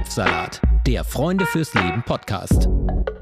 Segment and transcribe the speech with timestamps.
[0.00, 2.64] Kopfsalat, der Freunde fürs Leben Podcast.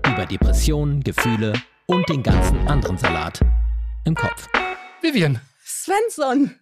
[0.07, 1.53] Über Depressionen, Gefühle
[1.87, 3.41] und den ganzen anderen Salat
[4.05, 4.49] im Kopf.
[5.03, 5.41] Vivian.
[5.65, 6.55] Svensson.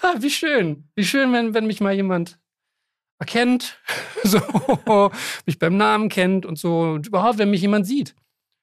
[0.00, 0.88] Ah, wie schön.
[0.94, 2.40] Wie schön, wenn, wenn mich mal jemand
[3.18, 3.78] erkennt,
[4.24, 4.40] so,
[5.44, 6.80] mich beim Namen kennt und so.
[6.80, 8.14] Und überhaupt, wenn mich jemand sieht.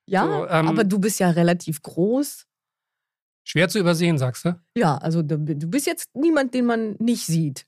[0.09, 2.47] Ja, So, ähm, aber du bist ja relativ groß.
[3.45, 4.59] Schwer zu übersehen, sagst du?
[4.75, 7.67] Ja, also du, du bist jetzt niemand, den man nicht sieht.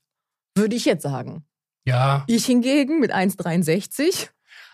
[0.56, 1.46] Würde ich jetzt sagen.
[1.86, 2.24] Ja.
[2.26, 4.28] Ich hingegen mit 1,63.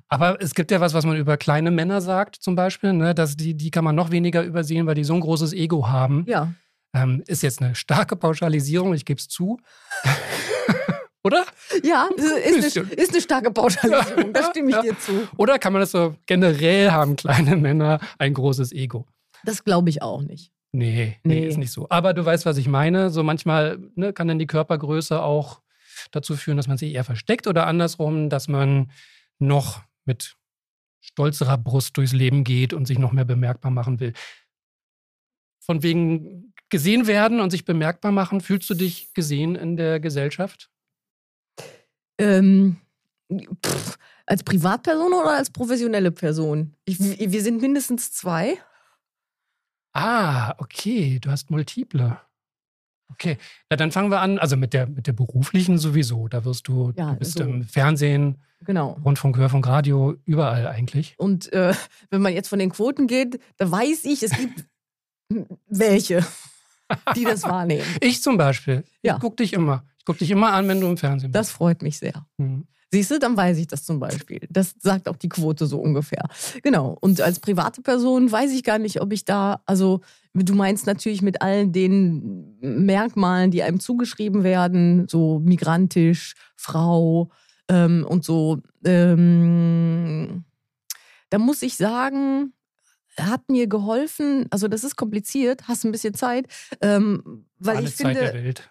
[0.09, 2.93] Aber es gibt ja was, was man über kleine Männer sagt, zum Beispiel.
[2.93, 3.15] Ne?
[3.15, 6.25] Dass die, die kann man noch weniger übersehen, weil die so ein großes Ego haben.
[6.27, 6.53] Ja.
[6.95, 9.59] Ähm, ist jetzt eine starke Pauschalisierung, ich gebe es zu.
[11.25, 11.45] Oder?
[11.85, 14.83] Ja, ist eine, ist eine starke Pauschalisierung, da Ja, stimme ich ja.
[14.83, 15.13] dir zu.
[15.37, 19.07] Oder kann man das so generell haben, kleine Männer ein großes Ego?
[19.45, 20.51] Das glaube ich auch nicht.
[20.73, 21.47] Nee, nee, Nee.
[21.49, 21.87] ist nicht so.
[21.91, 23.11] Aber du weißt, was ich meine.
[23.11, 25.61] So manchmal ne, kann dann die Körpergröße auch
[26.11, 28.91] dazu führen, dass man sich eher versteckt oder andersrum, dass man
[29.39, 30.37] noch mit
[31.01, 34.13] stolzerer Brust durchs Leben geht und sich noch mehr bemerkbar machen will.
[35.61, 40.71] Von wegen gesehen werden und sich bemerkbar machen, fühlst du dich gesehen in der Gesellschaft?
[42.19, 42.77] Ähm,
[43.65, 46.75] pff, als Privatperson oder als professionelle Person?
[46.85, 48.59] Ich, wir sind mindestens zwei.
[49.93, 52.19] Ah, okay, du hast multiple.
[53.13, 53.39] Okay,
[53.71, 54.39] na dann fangen wir an.
[54.39, 56.29] Also mit der, mit der beruflichen sowieso.
[56.29, 57.45] Da wirst du, Ja, du bist so.
[57.45, 58.97] im Fernsehen, Genau.
[59.05, 61.15] Rundfunk, Hörfunk, Radio, überall eigentlich.
[61.19, 61.75] Und äh,
[62.11, 64.65] wenn man jetzt von den Quoten geht, da weiß ich, es gibt
[65.69, 66.25] welche,
[67.17, 67.85] die das wahrnehmen.
[68.01, 68.85] Ich zum Beispiel.
[69.03, 69.15] Ja.
[69.17, 69.85] Ich guck dich immer.
[69.99, 71.39] Ich guck dich immer an, wenn du im Fernsehen bist.
[71.41, 72.27] Das freut mich sehr.
[72.39, 72.67] Mhm.
[72.93, 74.41] Siehst du, dann weiß ich das zum Beispiel.
[74.51, 76.29] Das sagt auch die Quote so ungefähr.
[76.63, 76.97] Genau.
[77.01, 80.03] Und als private Person weiß ich gar nicht, ob ich da, also
[80.35, 87.31] du meinst natürlich mit allen den Merkmalen, die einem zugeschrieben werden, so migrantisch, Frau
[87.69, 88.61] ähm, und so.
[88.85, 90.45] Ähm,
[91.31, 92.53] da muss ich sagen,
[93.19, 96.47] hat mir geholfen, also das ist kompliziert, hast ein bisschen Zeit,
[96.81, 98.71] ähm, weil Alle ich Zeit der finde, Welt.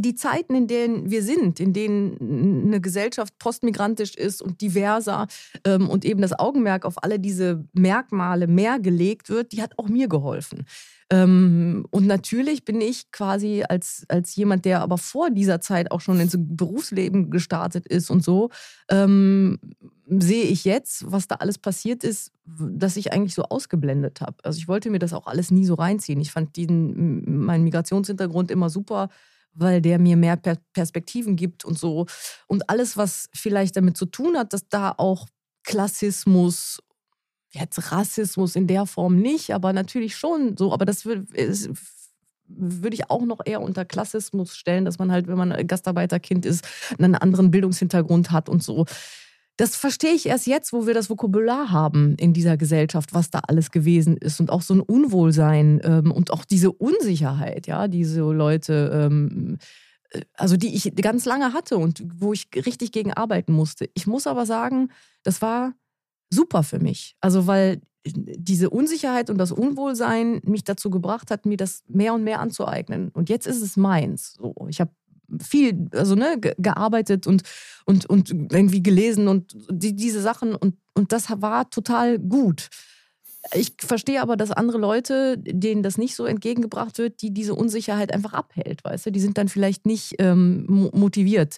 [0.00, 5.26] Die Zeiten, in denen wir sind, in denen eine Gesellschaft postmigrantisch ist und diverser
[5.64, 9.88] ähm, und eben das Augenmerk auf alle diese Merkmale mehr gelegt wird, die hat auch
[9.88, 10.66] mir geholfen.
[11.12, 16.00] Ähm, und natürlich bin ich quasi als, als jemand, der aber vor dieser Zeit auch
[16.00, 18.50] schon ins Berufsleben gestartet ist und so,
[18.88, 19.58] ähm,
[20.06, 24.36] sehe ich jetzt, was da alles passiert ist, dass ich eigentlich so ausgeblendet habe.
[24.44, 26.20] Also ich wollte mir das auch alles nie so reinziehen.
[26.20, 29.08] Ich fand diesen, meinen Migrationshintergrund immer super,
[29.52, 32.06] weil der mir mehr per Perspektiven gibt und so.
[32.46, 35.26] Und alles, was vielleicht damit zu tun hat, dass da auch
[35.64, 36.80] Klassismus,
[37.50, 40.72] jetzt Rassismus in der Form nicht, aber natürlich schon so.
[40.72, 41.26] Aber das würde
[42.52, 46.66] würde ich auch noch eher unter Klassismus stellen, dass man halt, wenn man Gastarbeiterkind ist,
[46.98, 48.86] einen anderen Bildungshintergrund hat und so.
[49.56, 53.40] Das verstehe ich erst jetzt, wo wir das Vokabular haben in dieser Gesellschaft, was da
[53.46, 58.20] alles gewesen ist und auch so ein Unwohlsein ähm, und auch diese Unsicherheit, ja, diese
[58.20, 59.58] Leute, ähm,
[60.10, 63.90] äh, also die ich ganz lange hatte und wo ich richtig gegen arbeiten musste.
[63.94, 64.88] Ich muss aber sagen,
[65.24, 65.74] das war
[66.30, 67.16] super für mich.
[67.20, 72.24] Also weil diese Unsicherheit und das Unwohlsein mich dazu gebracht hat, mir das mehr und
[72.24, 73.10] mehr anzueignen.
[73.10, 74.34] Und jetzt ist es meins.
[74.34, 74.92] So, ich habe
[75.42, 77.42] viel, also ne, ge- gearbeitet und,
[77.84, 82.68] und, und irgendwie gelesen und die, diese Sachen und, und das war total gut.
[83.54, 88.12] Ich verstehe aber, dass andere Leute, denen das nicht so entgegengebracht wird, die diese Unsicherheit
[88.12, 91.56] einfach abhält, weißt du, die sind dann vielleicht nicht ähm, mo- motiviert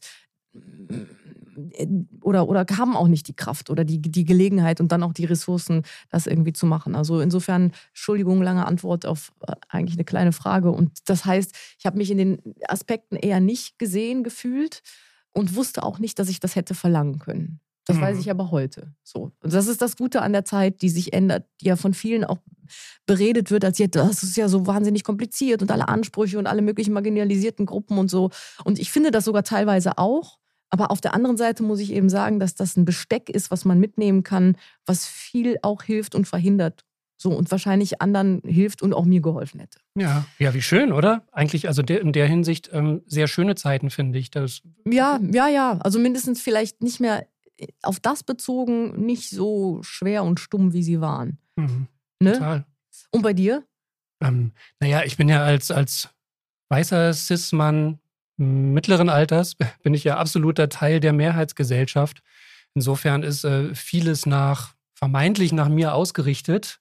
[2.23, 5.25] oder, oder haben auch nicht die Kraft oder die, die Gelegenheit und dann auch die
[5.25, 6.95] Ressourcen, das irgendwie zu machen.
[6.95, 10.71] Also insofern, Entschuldigung, lange Antwort auf äh, eigentlich eine kleine Frage.
[10.71, 14.83] Und das heißt, ich habe mich in den Aspekten eher nicht gesehen gefühlt
[15.33, 17.61] und wusste auch nicht, dass ich das hätte verlangen können.
[17.85, 18.21] Das weiß Mhm.
[18.21, 18.95] ich aber heute.
[19.03, 19.33] So.
[19.43, 22.25] Und das ist das Gute an der Zeit, die sich ändert, die ja von vielen
[22.25, 22.39] auch
[23.07, 26.63] beredet wird, als jetzt, das ist ja so wahnsinnig kompliziert und alle Ansprüche und alle
[26.63, 28.31] möglichen marginalisierten Gruppen und so.
[28.65, 30.39] Und ich finde das sogar teilweise auch.
[30.73, 33.67] Aber auf der anderen Seite muss ich eben sagen, dass das ein Besteck ist, was
[33.67, 36.87] man mitnehmen kann, was viel auch hilft und verhindert.
[37.19, 39.79] So und wahrscheinlich anderen hilft und auch mir geholfen hätte.
[39.97, 41.25] Ja, ja, wie schön, oder?
[41.31, 44.31] Eigentlich, also der, in der Hinsicht ähm, sehr schöne Zeiten, finde ich.
[44.31, 45.79] Das, Ja, ja, ja.
[45.83, 47.27] Also mindestens vielleicht nicht mehr
[47.83, 51.39] auf das bezogen, nicht so schwer und stumm, wie sie waren.
[51.57, 51.87] mhm,
[52.19, 52.33] Ne?
[52.33, 52.65] total.
[53.11, 53.63] Und bei dir?
[54.23, 56.09] Ähm, naja, ich bin ja als, als
[56.71, 57.99] weißer Cis-Mann
[58.37, 62.23] mittleren Alters, bin ich ja absoluter Teil der Mehrheitsgesellschaft.
[62.75, 66.81] Insofern ist äh, vieles nach, vermeintlich nach mir ausgerichtet.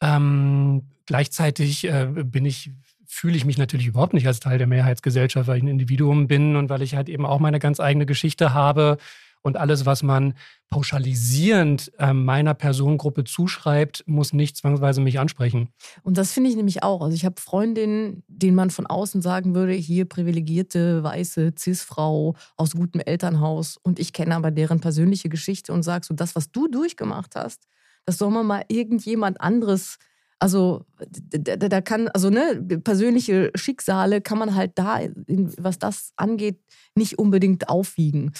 [0.00, 2.72] Ähm, gleichzeitig äh, bin ich,
[3.06, 6.56] fühle ich mich natürlich überhaupt nicht als Teil der Mehrheitsgesellschaft, weil ich ein Individuum bin
[6.56, 8.98] und weil ich halt eben auch meine ganz eigene Geschichte habe
[9.42, 10.34] Und alles, was man
[10.70, 15.68] pauschalisierend äh, meiner Personengruppe zuschreibt, muss nicht zwangsweise mich ansprechen.
[16.02, 17.02] Und das finde ich nämlich auch.
[17.02, 22.72] Also ich habe Freundinnen, denen man von außen sagen würde, hier privilegierte, weiße Cis-Frau aus
[22.72, 23.76] gutem Elternhaus.
[23.76, 27.66] Und ich kenne aber deren persönliche Geschichte und sage so, das, was du durchgemacht hast,
[28.04, 29.98] das soll man mal irgendjemand anderes
[30.42, 30.84] also
[31.14, 34.98] da, da, kann, also ne, persönliche Schicksale kann man halt da,
[35.56, 36.58] was das angeht,
[36.96, 38.32] nicht unbedingt aufwiegen.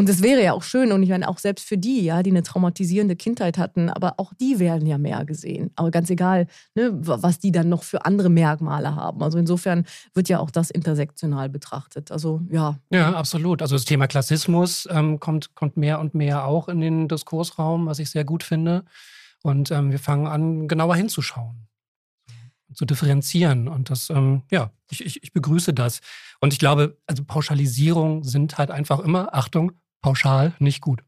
[0.00, 2.30] Und das wäre ja auch schön und ich meine auch selbst für die, ja, die
[2.30, 5.72] eine traumatisierende Kindheit hatten, aber auch die werden ja mehr gesehen.
[5.76, 9.22] Aber ganz egal, ne, was die dann noch für andere Merkmale haben.
[9.22, 12.10] Also insofern wird ja auch das intersektional betrachtet.
[12.12, 12.78] Also ja.
[12.88, 13.60] Ja, absolut.
[13.60, 17.98] Also das Thema Klassismus ähm, kommt, kommt mehr und mehr auch in den Diskursraum, was
[17.98, 18.86] ich sehr gut finde.
[19.42, 21.68] Und ähm, wir fangen an, genauer hinzuschauen,
[22.72, 23.68] zu differenzieren.
[23.68, 26.00] Und das, ähm, ja, ich, ich, ich begrüße das.
[26.40, 31.02] Und ich glaube, also Pauschalisierung sind halt einfach immer, Achtung, pauschal nicht gut.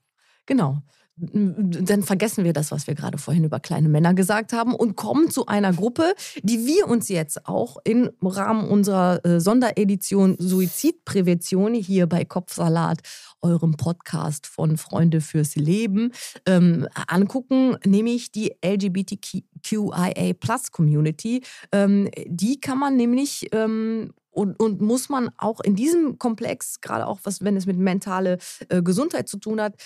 [0.46, 0.82] Genau
[1.16, 5.30] dann vergessen wir das, was wir gerade vorhin über kleine Männer gesagt haben und kommen
[5.30, 12.06] zu einer Gruppe, die wir uns jetzt auch im Rahmen unserer äh, Sonderedition Suizidprävention hier
[12.06, 13.00] bei Kopfsalat,
[13.42, 16.12] eurem Podcast von Freunde fürs Leben,
[16.46, 21.42] ähm, angucken, nämlich die LGBTQIA Plus Community.
[21.72, 27.06] Ähm, die kann man nämlich ähm, und, und, muss man auch in diesem Komplex, gerade
[27.06, 28.38] auch was, wenn es mit mentale
[28.68, 29.76] äh, Gesundheit zu tun hat,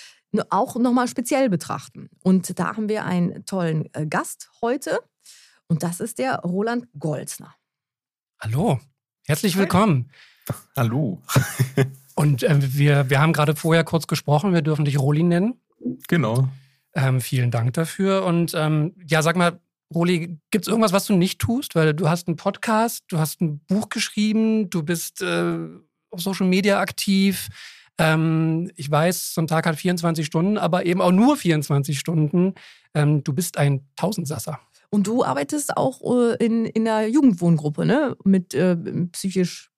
[0.49, 2.09] auch nochmal speziell betrachten.
[2.23, 4.99] Und da haben wir einen tollen äh, Gast heute
[5.67, 7.53] und das ist der Roland Golzner.
[8.39, 8.79] Hallo,
[9.25, 10.09] herzlich willkommen.
[10.75, 11.21] Hallo.
[12.15, 15.59] und äh, wir, wir haben gerade vorher kurz gesprochen, wir dürfen dich Roli nennen.
[16.07, 16.47] Genau.
[16.93, 18.23] Ähm, vielen Dank dafür.
[18.25, 19.59] Und ähm, ja, sag mal,
[19.93, 21.75] Roli, gibt es irgendwas, was du nicht tust?
[21.75, 25.57] Weil du hast einen Podcast, du hast ein Buch geschrieben, du bist äh,
[26.09, 27.47] auf Social Media aktiv.
[27.97, 32.53] Ähm, ich weiß, so ein Tag hat 24 Stunden, aber eben auch nur 24 Stunden.
[32.93, 34.59] Ähm, du bist ein Tausendsasser.
[34.89, 38.15] Und du arbeitest auch äh, in, in einer Jugendwohngruppe, ne?
[38.23, 38.77] Mit äh,
[39.11, 39.71] psychisch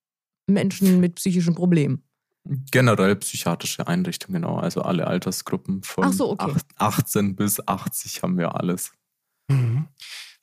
[0.50, 2.02] Menschen mit psychischen Problemen.
[2.44, 4.56] Generell psychiatrische Einrichtungen, genau.
[4.56, 6.52] Also alle Altersgruppen von so, okay.
[6.76, 8.92] 18 bis 80 haben wir alles.
[9.50, 9.88] Mhm.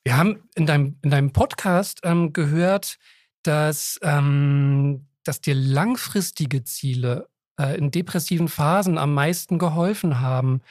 [0.04, 2.98] Wir haben in deinem, in deinem Podcast ähm, gehört,
[3.42, 7.28] dass, ähm, dass dir langfristige Ziele
[7.58, 10.62] äh, in depressiven Phasen am meisten geholfen haben.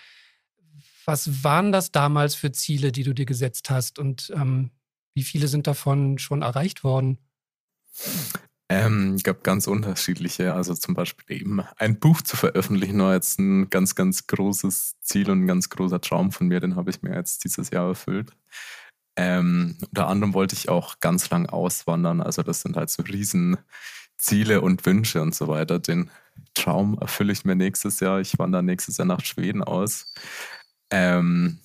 [1.05, 4.71] Was waren das damals für Ziele, die du dir gesetzt hast und ähm,
[5.13, 7.17] wie viele sind davon schon erreicht worden?
[8.69, 10.53] Ähm, gab ganz unterschiedliche.
[10.53, 15.29] Also zum Beispiel eben ein Buch zu veröffentlichen war jetzt ein ganz, ganz großes Ziel
[15.29, 16.59] und ein ganz großer Traum von mir.
[16.59, 18.31] Den habe ich mir jetzt dieses Jahr erfüllt.
[19.15, 22.21] Ähm, unter anderem wollte ich auch ganz lang auswandern.
[22.21, 25.79] Also das sind halt so Riesenziele und Wünsche und so weiter.
[25.79, 26.11] Den
[26.53, 28.19] Traum erfülle ich mir nächstes Jahr.
[28.19, 30.13] Ich wandere nächstes Jahr nach Schweden aus.
[30.91, 31.59] Ähm,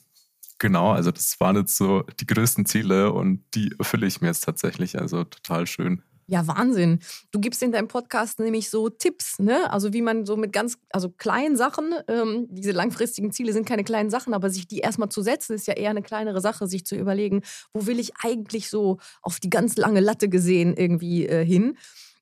[0.59, 4.45] genau, also das waren jetzt so die größten Ziele und die erfülle ich mir jetzt
[4.45, 4.99] tatsächlich.
[4.99, 6.03] Also total schön.
[6.27, 7.01] Ja, Wahnsinn.
[7.31, 9.71] Du gibst in deinem Podcast nämlich so Tipps, ne?
[9.71, 13.85] Also wie man so mit ganz, also kleinen Sachen, ähm, diese langfristigen Ziele sind keine
[13.85, 16.87] kleinen Sachen, aber sich die erstmal zu setzen, ist ja eher eine kleinere Sache, sich
[16.87, 17.43] zu überlegen,
[17.75, 21.77] wo will ich eigentlich so auf die ganz lange Latte gesehen irgendwie äh, hin.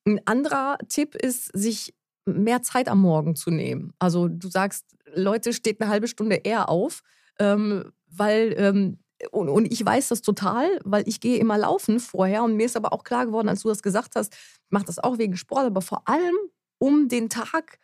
[0.06, 1.94] Ein anderer Tipp ist, sich
[2.24, 3.92] mehr Zeit am Morgen zu nehmen.
[3.98, 7.02] Also du sagst, Leute, steht eine halbe Stunde eher auf,
[7.38, 8.98] ähm, weil ähm,
[9.30, 12.76] und, und, ich weiß das total, weil ich gehe immer laufen vorher und mir ist
[12.76, 15.66] aber auch klar geworden, als du das gesagt hast, ich mache das auch wegen Sport,
[15.66, 16.36] aber vor allem
[16.78, 17.78] um den Tag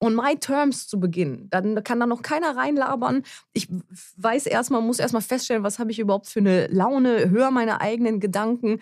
[0.00, 1.48] on my terms zu beginnen.
[1.50, 3.24] Dann kann da noch keiner reinlabern.
[3.52, 3.68] Ich
[4.16, 8.20] weiß erstmal, muss erstmal feststellen, was habe ich überhaupt für eine Laune, höre meine eigenen
[8.20, 8.80] Gedanken.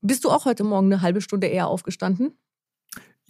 [0.00, 2.36] Bist du auch heute Morgen eine halbe Stunde eher aufgestanden?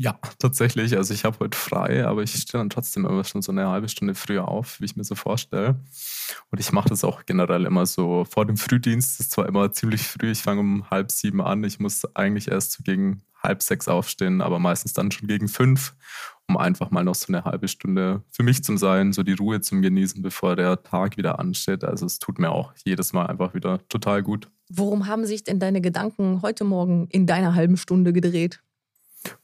[0.01, 0.97] Ja, tatsächlich.
[0.97, 3.89] Also ich habe heute frei, aber ich stehe dann trotzdem immer schon so eine halbe
[3.89, 5.81] Stunde früher auf, wie ich mir so vorstelle.
[6.51, 9.19] Und ich mache das auch generell immer so vor dem Frühdienst.
[9.19, 11.65] Das ist zwar immer ziemlich früh, ich fange um halb sieben an.
[11.65, 15.97] Ich muss eigentlich erst so gegen halb sechs aufstehen, aber meistens dann schon gegen fünf,
[16.47, 19.61] um einfach mal noch so eine halbe Stunde für mich zu sein, so die Ruhe
[19.63, 21.83] zum Genießen, bevor der Tag wieder ansteht.
[21.83, 24.49] Also es tut mir auch jedes Mal einfach wieder total gut.
[24.69, 28.61] Worum haben sich denn deine Gedanken heute Morgen in deiner halben Stunde gedreht?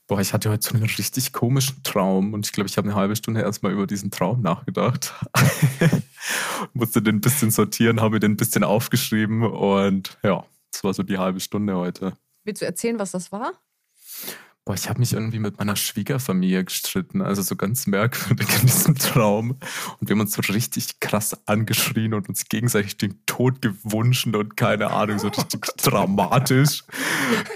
[0.07, 2.97] Boah, ich hatte heute so einen richtig komischen Traum und ich glaube, ich habe eine
[2.97, 5.15] halbe Stunde erstmal über diesen Traum nachgedacht.
[6.75, 10.93] Musste den ein bisschen sortieren, habe mir den ein bisschen aufgeschrieben und ja, das war
[10.93, 12.13] so die halbe Stunde heute.
[12.45, 13.53] Willst du erzählen, was das war?
[14.67, 18.95] Boah, ich habe mich irgendwie mit meiner Schwiegerfamilie gestritten, also so ganz merkwürdig in diesem
[18.95, 19.59] Traum.
[20.01, 24.57] Und wir haben uns so richtig krass angeschrien und uns gegenseitig den Tod gewünscht und
[24.57, 26.83] keine Ahnung, so richtig dramatisch.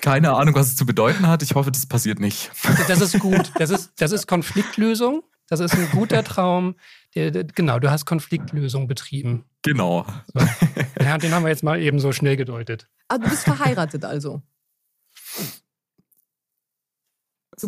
[0.03, 1.43] Keine Ahnung, was es zu bedeuten hat.
[1.43, 2.50] Ich hoffe, das passiert nicht.
[2.88, 3.53] Das ist gut.
[3.55, 5.23] Das ist, das ist Konfliktlösung.
[5.49, 6.75] Das ist ein guter Traum.
[7.15, 9.47] Genau, du hast Konfliktlösung betrieben.
[9.62, 10.05] Genau.
[10.35, 10.47] So.
[11.03, 12.87] Ja, den haben wir jetzt mal eben so schnell gedeutet.
[13.09, 14.43] Ah, du bist verheiratet also.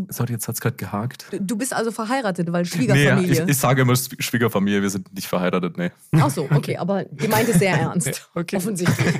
[0.09, 1.27] Sorry, jetzt hat es gerade gehakt.
[1.31, 3.43] Du- Du bist also verheiratet, weil Nee, Schwiegerfamilie.
[3.45, 5.91] ich, ich sage immer Schw- Schwiegerfamilie, wir sind nicht verheiratet, nee.
[6.13, 8.31] Ach so, okay, aber die meint es sehr ernst.
[8.35, 8.57] Okay.
[8.57, 9.15] Offensichtlich.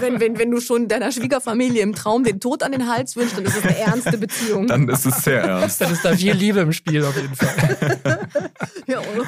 [0.00, 3.36] Wenn, wenn, wenn, du schon deiner Schwiegerfamilie im Traum den Tod an den Hals wünschst,
[3.36, 4.66] dann ist es eine ernste Beziehung.
[4.66, 5.80] Dann ist es sehr ernst.
[5.80, 8.28] Dann ist da viel Liebe im Spiel auf jeden Fall.
[8.86, 9.24] ja, oder?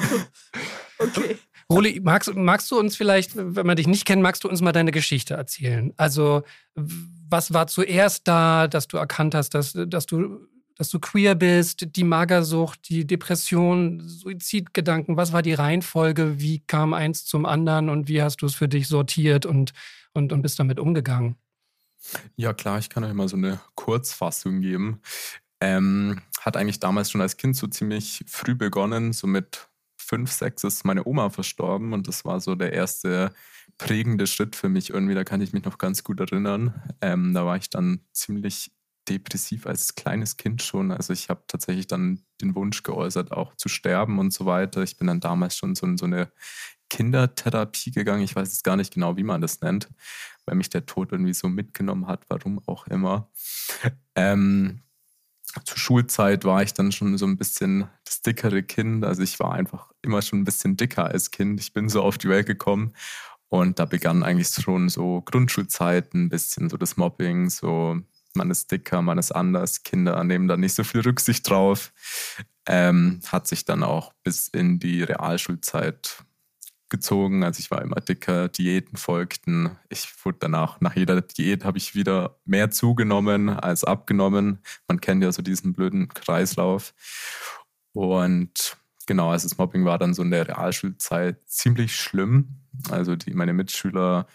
[0.99, 1.37] Okay.
[1.69, 4.71] Roli, magst, magst du uns vielleicht, wenn man dich nicht kennt, magst du uns mal
[4.73, 5.93] deine Geschichte erzählen?
[5.95, 6.43] Also,
[6.75, 10.39] was war zuerst da, dass du erkannt hast, dass, dass, du,
[10.81, 15.15] dass du queer bist, die Magersucht, die Depression, Suizidgedanken?
[15.15, 16.39] Was war die Reihenfolge?
[16.39, 19.73] Wie kam eins zum anderen und wie hast du es für dich sortiert und,
[20.15, 21.35] und, und bist damit umgegangen?
[22.35, 25.03] Ja, klar, ich kann euch mal so eine Kurzfassung geben.
[25.59, 29.13] Ähm, hat eigentlich damals schon als Kind so ziemlich früh begonnen.
[29.13, 33.31] So mit fünf, sechs ist meine Oma verstorben und das war so der erste
[33.77, 35.13] prägende Schritt für mich irgendwie.
[35.13, 36.73] Da kann ich mich noch ganz gut erinnern.
[37.01, 38.71] Ähm, da war ich dann ziemlich
[39.07, 40.91] depressiv als kleines Kind schon.
[40.91, 44.83] Also ich habe tatsächlich dann den Wunsch geäußert, auch zu sterben und so weiter.
[44.83, 46.31] Ich bin dann damals schon so in so eine
[46.89, 48.23] Kindertherapie gegangen.
[48.23, 49.89] Ich weiß jetzt gar nicht genau, wie man das nennt,
[50.45, 53.31] weil mich der Tod irgendwie so mitgenommen hat, warum auch immer.
[54.15, 54.81] Ähm,
[55.65, 59.03] zur Schulzeit war ich dann schon so ein bisschen das dickere Kind.
[59.03, 61.59] Also ich war einfach immer schon ein bisschen dicker als Kind.
[61.59, 62.93] Ich bin so auf die Welt gekommen
[63.47, 67.99] und da begann eigentlich schon so Grundschulzeit ein bisschen so das Mobbing, so
[68.35, 71.91] man ist dicker, man ist anders, Kinder nehmen da nicht so viel Rücksicht drauf.
[72.67, 76.23] Ähm, hat sich dann auch bis in die Realschulzeit
[76.91, 77.43] gezogen.
[77.43, 79.77] Also ich war immer dicker, Diäten folgten.
[79.89, 84.59] Ich wurde danach, nach jeder Diät habe ich wieder mehr zugenommen als abgenommen.
[84.87, 86.93] Man kennt ja so diesen blöden Kreislauf.
[87.93, 92.59] Und genau, also das Mobbing war dann so in der Realschulzeit ziemlich schlimm.
[92.91, 94.27] Also die, meine Mitschüler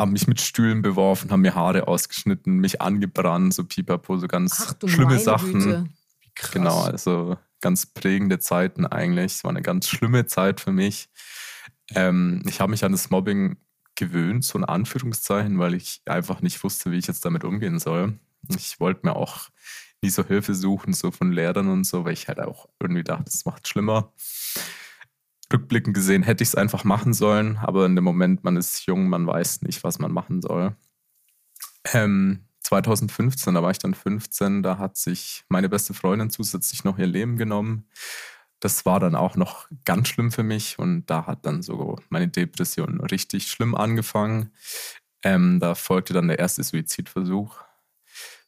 [0.00, 4.66] haben mich mit Stühlen beworfen, haben mir Haare ausgeschnitten, mich angebrannt, so pipapo, so ganz
[4.66, 5.52] Ach du schlimme meine Sachen.
[5.52, 5.84] Güte.
[6.34, 6.52] Krass.
[6.52, 9.32] Genau, also ganz prägende Zeiten eigentlich.
[9.32, 11.08] Es war eine ganz schlimme Zeit für mich.
[11.94, 13.56] Ähm, ich habe mich an das Mobbing
[13.94, 18.18] gewöhnt, so in Anführungszeichen, weil ich einfach nicht wusste, wie ich jetzt damit umgehen soll.
[18.48, 19.50] Ich wollte mir auch
[20.02, 23.24] nie so Hilfe suchen, so von Lehrern und so, weil ich halt auch irgendwie dachte,
[23.24, 24.12] das macht schlimmer.
[25.52, 29.08] Rückblickend gesehen hätte ich es einfach machen sollen, aber in dem Moment, man ist jung,
[29.08, 30.76] man weiß nicht, was man machen soll.
[31.92, 36.98] Ähm, 2015, da war ich dann 15, da hat sich meine beste Freundin zusätzlich noch
[36.98, 37.88] ihr Leben genommen.
[38.60, 42.28] Das war dann auch noch ganz schlimm für mich und da hat dann so meine
[42.28, 44.52] Depression richtig schlimm angefangen.
[45.22, 47.56] Ähm, da folgte dann der erste Suizidversuch.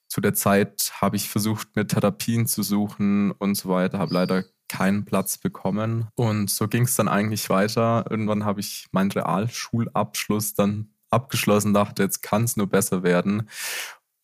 [0.07, 4.45] Zu der Zeit habe ich versucht, mir Therapien zu suchen und so weiter, habe leider
[4.73, 6.09] keinen Platz bekommen.
[6.15, 8.07] Und so ging es dann eigentlich weiter.
[8.09, 13.51] Irgendwann habe ich meinen Realschulabschluss dann abgeschlossen, dachte, jetzt kann es nur besser werden.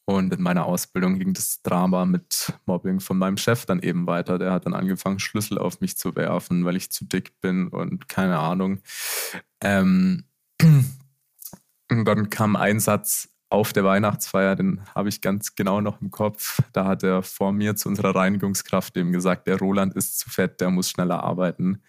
[0.07, 4.39] Und in meiner Ausbildung ging das Drama mit Mobbing von meinem Chef dann eben weiter.
[4.39, 8.09] Der hat dann angefangen, Schlüssel auf mich zu werfen, weil ich zu dick bin und
[8.09, 8.81] keine Ahnung.
[9.61, 10.25] Ähm,
[10.63, 16.11] und dann kam ein Satz auf der Weihnachtsfeier, den habe ich ganz genau noch im
[16.11, 16.61] Kopf.
[16.73, 20.61] Da hat er vor mir zu unserer Reinigungskraft eben gesagt, der Roland ist zu fett,
[20.61, 21.83] der muss schneller arbeiten.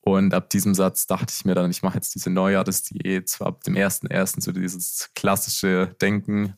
[0.00, 3.64] Und ab diesem Satz dachte ich mir dann, ich mache jetzt diese Neujahresdiät, zwar ab
[3.64, 4.40] dem 1.1.
[4.40, 6.54] so dieses klassische Denken.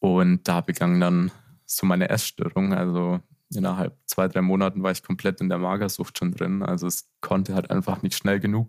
[0.00, 1.30] Und da begann dann
[1.64, 2.74] so meine Essstörung.
[2.74, 3.20] Also
[3.54, 6.62] innerhalb zwei, drei Monaten war ich komplett in der Magersucht schon drin.
[6.62, 8.68] Also es konnte halt einfach nicht schnell genug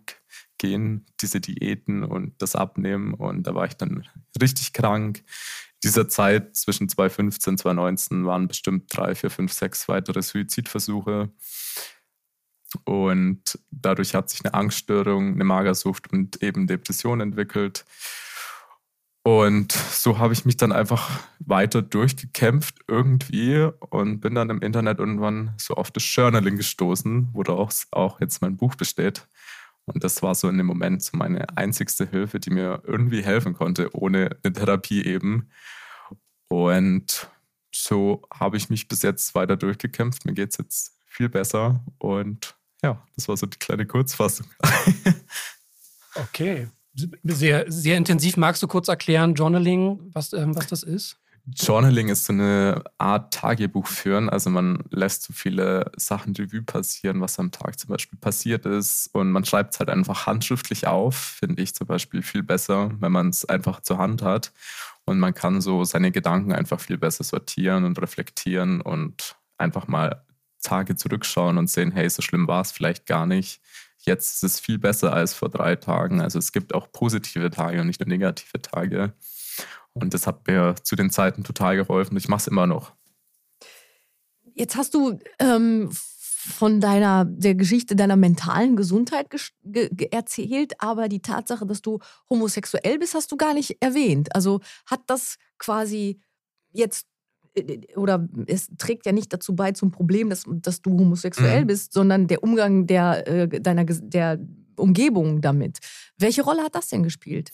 [0.57, 3.13] gehen, diese Diäten und das Abnehmen.
[3.13, 4.07] Und da war ich dann
[4.41, 5.19] richtig krank.
[5.19, 11.31] In dieser Zeit zwischen 2015 und 2019 waren bestimmt drei, vier, fünf, sechs weitere Suizidversuche.
[12.85, 17.85] Und dadurch hat sich eine Angststörung, eine Magersucht und eben Depression entwickelt.
[19.23, 24.99] Und so habe ich mich dann einfach weiter durchgekämpft irgendwie und bin dann im Internet
[24.99, 29.25] irgendwann so auf das Journaling gestoßen, woraus auch jetzt mein Buch besteht.
[29.85, 33.53] Und das war so in dem Moment so meine einzigste Hilfe, die mir irgendwie helfen
[33.53, 35.49] konnte, ohne eine Therapie eben.
[36.49, 37.29] Und
[37.73, 40.25] so habe ich mich bis jetzt weiter durchgekämpft.
[40.25, 41.81] Mir geht es jetzt viel besser.
[41.97, 44.47] Und ja, das war so die kleine Kurzfassung.
[46.15, 46.67] Okay.
[47.23, 48.37] Sehr, sehr intensiv.
[48.37, 51.17] Magst du kurz erklären, Journaling, was, ähm, was das ist?
[51.45, 54.29] Journaling ist so eine Art Tagebuch führen.
[54.29, 59.09] Also man lässt so viele Sachen Revue passieren, was am Tag zum Beispiel passiert ist.
[59.13, 63.11] Und man schreibt es halt einfach handschriftlich auf, finde ich zum Beispiel viel besser, wenn
[63.11, 64.53] man es einfach zur Hand hat.
[65.05, 70.23] Und man kann so seine Gedanken einfach viel besser sortieren und reflektieren und einfach mal
[70.61, 73.59] Tage zurückschauen und sehen, hey, so schlimm war es vielleicht gar nicht.
[74.05, 76.21] Jetzt ist es viel besser als vor drei Tagen.
[76.21, 79.13] Also es gibt auch positive Tage und nicht nur negative Tage.
[79.93, 82.17] Und das hat mir zu den Zeiten total geholfen.
[82.17, 82.93] Ich mache es immer noch.
[84.55, 89.27] Jetzt hast du ähm, von deiner der Geschichte deiner mentalen Gesundheit
[90.11, 94.35] erzählt, aber die Tatsache, dass du homosexuell bist, hast du gar nicht erwähnt.
[94.35, 96.19] Also hat das quasi
[96.71, 97.07] jetzt
[97.95, 101.67] oder es trägt ja nicht dazu bei zum Problem, dass, dass du homosexuell mhm.
[101.67, 104.39] bist, sondern der Umgang der, äh, deiner, der
[104.75, 105.79] Umgebung damit.
[106.17, 107.51] Welche Rolle hat das denn gespielt?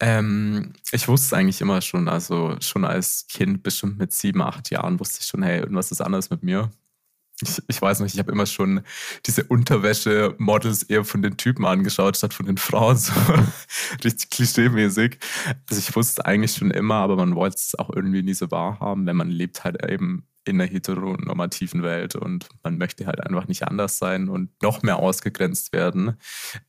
[0.00, 4.70] Ähm, ich wusste es eigentlich immer schon, also schon als Kind, bestimmt mit sieben, acht
[4.70, 6.70] Jahren, wusste ich schon, hey, irgendwas ist anders mit mir.
[7.42, 8.82] Ich, ich weiß nicht, ich habe immer schon
[9.26, 13.12] diese Unterwäsche-Models eher von den Typen angeschaut, statt von den Frauen, so
[14.04, 15.18] richtig klischee-mäßig.
[15.68, 19.06] Also ich wusste eigentlich schon immer, aber man wollte es auch irgendwie nie so wahrhaben,
[19.06, 23.64] wenn man lebt halt eben in einer heteronormativen Welt und man möchte halt einfach nicht
[23.68, 26.16] anders sein und noch mehr ausgegrenzt werden.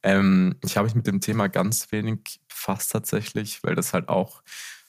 [0.03, 4.43] Ähm, ich habe mich mit dem Thema ganz wenig befasst tatsächlich, weil das halt auch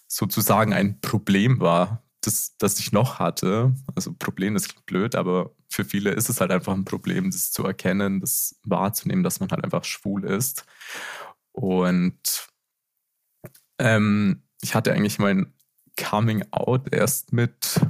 [0.08, 3.74] sozusagen ein Problem war, das, das ich noch hatte.
[3.94, 7.50] Also Problem, das klingt blöd, aber für viele ist es halt einfach ein Problem, das
[7.52, 10.64] zu erkennen, das wahrzunehmen, dass man halt einfach schwul ist.
[11.52, 12.48] Und
[13.78, 15.52] ähm, ich hatte eigentlich mein
[15.96, 17.80] Coming Out erst mit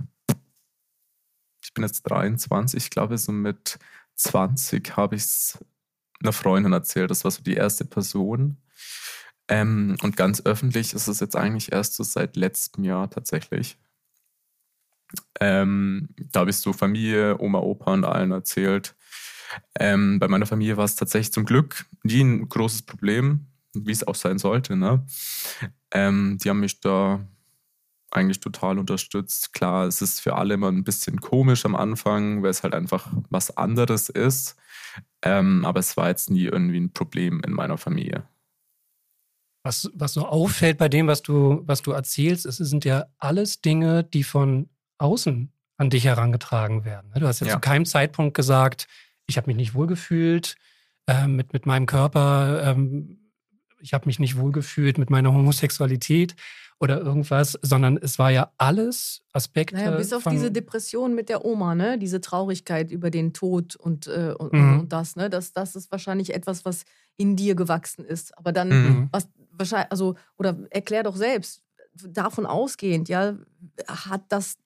[1.73, 3.79] ich bin jetzt 23, ich glaube, so mit
[4.17, 5.59] 20 habe ich es
[6.23, 7.11] einer Freundin erzählt.
[7.11, 8.59] Das war so die erste Person.
[9.49, 13.79] Ähm, und ganz öffentlich ist es jetzt eigentlich erst so seit letztem Jahr tatsächlich.
[15.41, 18.95] Ähm, da habe ich so Familie, Oma, Opa und allen erzählt.
[19.79, 24.07] Ähm, bei meiner Familie war es tatsächlich zum Glück nie ein großes Problem, wie es
[24.07, 24.77] auch sein sollte.
[24.77, 25.05] Ne?
[25.91, 27.21] Ähm, die haben mich da
[28.11, 29.53] eigentlich total unterstützt.
[29.53, 33.09] Klar, es ist für alle immer ein bisschen komisch am Anfang, weil es halt einfach
[33.31, 34.57] was anderes ist.
[35.23, 38.29] Ähm, aber es war jetzt nie irgendwie ein Problem in meiner Familie.
[39.65, 43.61] Was, was so auffällt bei dem, was du, was du erzählst, es sind ja alles
[43.61, 44.69] Dinge, die von
[45.03, 47.11] außen an dich herangetragen werden.
[47.15, 47.21] Ne?
[47.21, 47.55] Du hast ja, ja.
[47.55, 48.87] zu keinem Zeitpunkt gesagt,
[49.27, 50.57] ich habe mich nicht wohlgefühlt
[51.07, 53.19] äh, mit, mit meinem Körper, ähm,
[53.81, 56.37] ich habe mich nicht wohlgefühlt mit meiner Homosexualität
[56.79, 59.77] oder irgendwas, sondern es war ja alles Aspekte.
[59.77, 61.99] Naja, bis auf diese Depression mit der Oma, ne?
[61.99, 64.81] Diese Traurigkeit über den Tod und, äh, und, mhm.
[64.81, 65.31] und, das, ne?
[65.31, 66.85] Das, das ist wahrscheinlich etwas, was
[67.17, 68.37] in dir gewachsen ist.
[68.37, 69.09] Aber dann, mhm.
[69.13, 71.63] was wahrscheinlich, also, oder erklär doch selbst,
[71.95, 73.37] davon ausgehend, ja,
[73.87, 74.57] hat das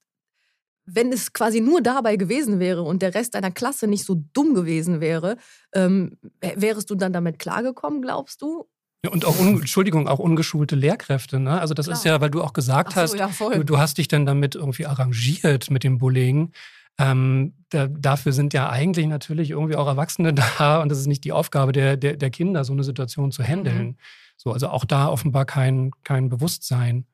[0.86, 4.54] wenn es quasi nur dabei gewesen wäre und der Rest deiner Klasse nicht so dumm
[4.54, 5.36] gewesen wäre,
[5.74, 8.66] ähm, wärest du dann damit klargekommen, glaubst du?
[9.10, 11.38] und auch, Entschuldigung, auch ungeschulte Lehrkräfte.
[11.38, 11.60] Ne?
[11.60, 11.96] Also das Klar.
[11.96, 14.54] ist ja, weil du auch gesagt so, hast, ja, du, du, hast dich dann damit
[14.54, 16.52] irgendwie arrangiert mit dem Bullying.
[16.98, 21.24] Ähm, da, dafür sind ja eigentlich natürlich irgendwie auch Erwachsene da und das ist nicht
[21.24, 23.86] die Aufgabe der, der, der Kinder, so eine Situation zu handeln.
[23.86, 23.96] Mhm.
[24.36, 27.06] So, also auch da offenbar kein, kein Bewusstsein.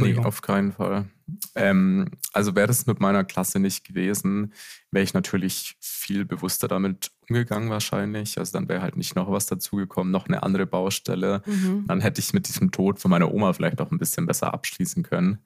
[0.00, 1.08] Nee, auf keinen Fall.
[1.54, 4.52] Ähm, also wäre das mit meiner Klasse nicht gewesen,
[4.90, 8.38] wäre ich natürlich viel bewusster damit umgegangen wahrscheinlich.
[8.38, 11.42] Also dann wäre halt nicht noch was dazugekommen, noch eine andere Baustelle.
[11.46, 11.84] Mhm.
[11.86, 15.02] Dann hätte ich mit diesem Tod von meiner Oma vielleicht auch ein bisschen besser abschließen
[15.02, 15.38] können.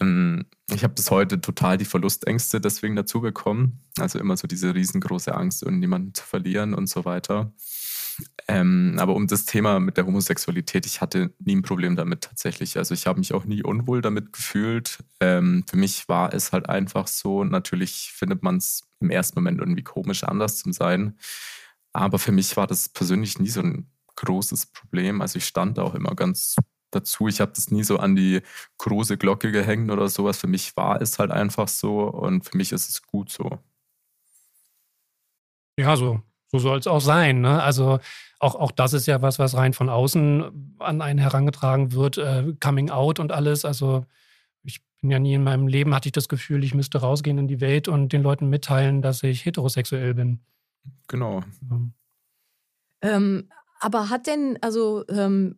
[0.00, 3.80] Ähm, ich habe bis heute total die Verlustängste deswegen dazu bekommen.
[3.98, 7.52] Also immer so diese riesengroße Angst, irgendjemanden zu verlieren und so weiter.
[8.48, 12.76] Ähm, aber um das Thema mit der Homosexualität, ich hatte nie ein Problem damit tatsächlich.
[12.76, 14.98] Also ich habe mich auch nie unwohl damit gefühlt.
[15.20, 17.44] Ähm, für mich war es halt einfach so.
[17.44, 21.16] Natürlich findet man es im ersten Moment irgendwie komisch, anders zu sein.
[21.92, 25.20] Aber für mich war das persönlich nie so ein großes Problem.
[25.20, 26.56] Also ich stand auch immer ganz
[26.90, 27.28] dazu.
[27.28, 28.40] Ich habe das nie so an die
[28.78, 30.38] große Glocke gehängt oder sowas.
[30.38, 33.60] Für mich war es halt einfach so und für mich ist es gut so.
[35.78, 37.40] Ja, so so soll es auch sein.
[37.40, 37.62] Ne?
[37.62, 38.00] Also
[38.38, 42.54] auch, auch das ist ja was, was rein von außen an einen herangetragen wird, äh,
[42.60, 43.64] Coming Out und alles.
[43.64, 44.04] Also
[44.62, 47.48] ich bin ja nie in meinem Leben, hatte ich das Gefühl, ich müsste rausgehen in
[47.48, 50.40] die Welt und den Leuten mitteilen, dass ich heterosexuell bin.
[51.06, 51.42] Genau.
[53.02, 55.56] Ähm, aber hat denn, also, ähm,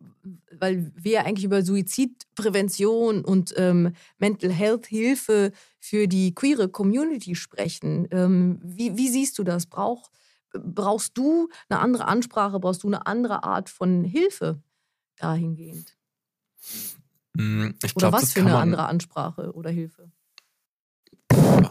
[0.57, 8.07] weil wir eigentlich über Suizidprävention und ähm, Mental Health Hilfe für die queere Community sprechen,
[8.11, 9.65] ähm, wie, wie siehst du das?
[9.65, 10.11] Braucht
[10.53, 14.61] brauchst du eine andere Ansprache, brauchst du eine andere Art von Hilfe
[15.17, 15.97] dahingehend?
[17.37, 20.11] Hm, ich oder glaub, was für eine andere Ansprache oder Hilfe?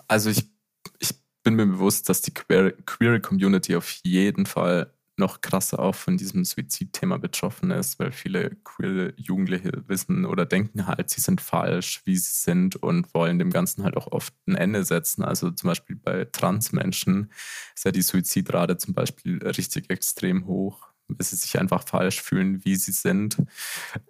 [0.09, 0.51] Also ich,
[0.99, 5.95] ich bin mir bewusst, dass die queer, queer Community auf jeden Fall noch krasser auch
[5.95, 11.41] von diesem Suizidthema betroffen ist, weil viele queer Jugendliche wissen oder denken halt, sie sind
[11.41, 15.23] falsch, wie sie sind und wollen dem Ganzen halt auch oft ein Ende setzen.
[15.25, 17.33] Also zum Beispiel bei Transmenschen
[17.75, 22.65] ist ja die Suizidrate zum Beispiel richtig extrem hoch, weil sie sich einfach falsch fühlen,
[22.65, 23.39] wie sie sind.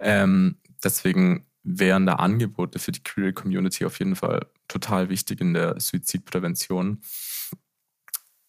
[0.01, 5.53] Ähm, deswegen wären da Angebote für die queer Community auf jeden Fall total wichtig in
[5.53, 7.03] der Suizidprävention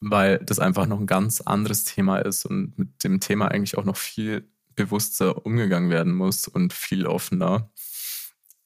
[0.10, 3.86] weil das einfach noch ein ganz anderes Thema ist und mit dem Thema eigentlich auch
[3.86, 7.70] noch viel bewusster umgegangen werden muss und viel offener.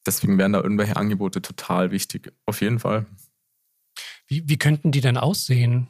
[0.06, 3.06] Deswegen wären da irgendwelche Angebote total wichtig, auf jeden Fall.
[4.26, 5.90] Wie, wie könnten die denn aussehen,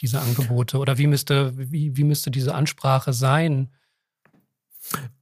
[0.00, 0.78] diese Angebote?
[0.78, 3.70] Oder wie müsste, wie, wie müsste diese Ansprache sein?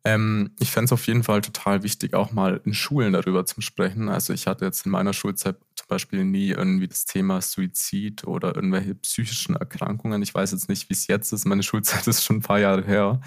[0.05, 3.61] Ähm, ich fände es auf jeden Fall total wichtig, auch mal in Schulen darüber zu
[3.61, 4.09] sprechen.
[4.09, 5.57] Also ich hatte jetzt in meiner Schulzeit
[5.93, 10.23] Beispiel nie irgendwie das Thema Suizid oder irgendwelche psychischen Erkrankungen.
[10.23, 11.45] Ich weiß jetzt nicht, wie es jetzt ist.
[11.45, 13.21] Meine Schulzeit ist schon ein paar Jahre her.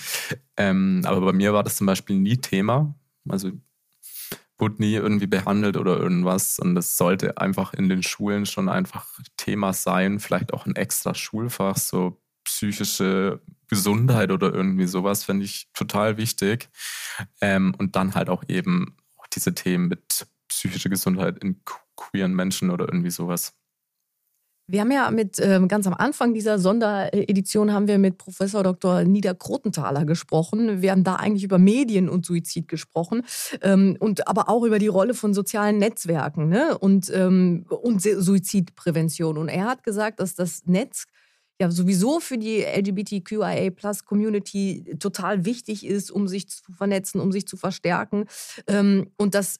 [0.57, 2.95] Ähm, aber bei mir war das zum Beispiel nie Thema.
[3.27, 3.51] Also
[4.57, 6.59] wurde nie irgendwie behandelt oder irgendwas.
[6.59, 10.19] Und das sollte einfach in den Schulen schon einfach Thema sein.
[10.19, 16.69] Vielleicht auch ein extra Schulfach, so psychische Gesundheit oder irgendwie sowas, finde ich total wichtig.
[17.41, 18.95] Ähm, und dann halt auch eben
[19.33, 21.61] diese Themen mit psychischer Gesundheit in
[21.95, 23.53] queeren Menschen oder irgendwie sowas.
[24.67, 29.03] Wir haben ja mit ähm, ganz am Anfang dieser Sonderedition haben wir mit Professor Dr.
[29.03, 30.81] Nida Krotenthaler gesprochen.
[30.81, 33.21] Wir haben da eigentlich über Medien und Suizid gesprochen
[33.61, 36.75] ähm, und aber auch über die Rolle von sozialen Netzwerken ne?
[36.79, 39.37] und, ähm, und Suizidprävention.
[39.37, 41.05] Und er hat gesagt, dass das Netz
[41.61, 47.55] ja sowieso für die LGBTQIA-Plus-Community total wichtig ist, um sich zu vernetzen, um sich zu
[47.55, 48.25] verstärken.
[48.67, 49.59] Ähm, und dass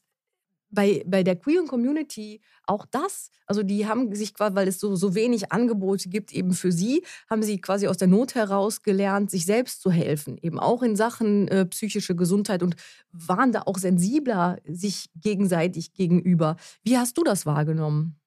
[0.75, 4.95] bei, bei der queeren Community auch das, also die haben sich quasi, weil es so,
[4.95, 9.31] so wenig Angebote gibt, eben für sie, haben sie quasi aus der Not heraus gelernt,
[9.31, 12.75] sich selbst zu helfen, eben auch in Sachen äh, psychische Gesundheit und
[13.11, 16.57] waren da auch sensibler sich gegenseitig gegenüber.
[16.83, 18.19] Wie hast du das wahrgenommen?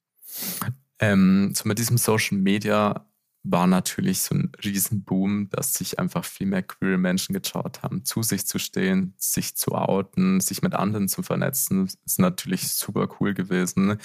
[0.98, 3.06] Ähm, so mit diesem Social Media
[3.44, 8.22] war natürlich so ein Riesenboom, dass sich einfach viel mehr queere Menschen getraut haben, zu
[8.22, 11.87] sich zu stehen, sich zu outen, sich mit anderen zu vernetzen.
[11.87, 13.98] Das ist natürlich super cool gewesen.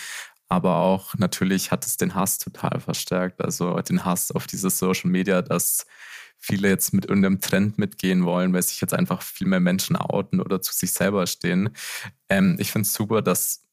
[0.49, 3.41] Aber auch natürlich hat es den Hass total verstärkt.
[3.43, 5.87] Also den Hass auf diese Social Media, dass
[6.37, 10.41] viele jetzt mit irgendeinem Trend mitgehen wollen, weil sich jetzt einfach viel mehr Menschen outen
[10.41, 11.69] oder zu sich selber stehen.
[12.29, 13.63] Ähm, ich finde es super, dass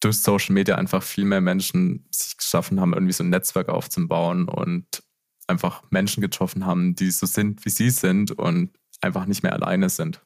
[0.00, 4.48] durch Social Media einfach viel mehr Menschen sich geschaffen haben, irgendwie so ein Netzwerk aufzubauen
[4.48, 5.02] und
[5.46, 9.88] einfach Menschen getroffen haben, die so sind, wie sie sind und einfach nicht mehr alleine
[9.88, 10.22] sind.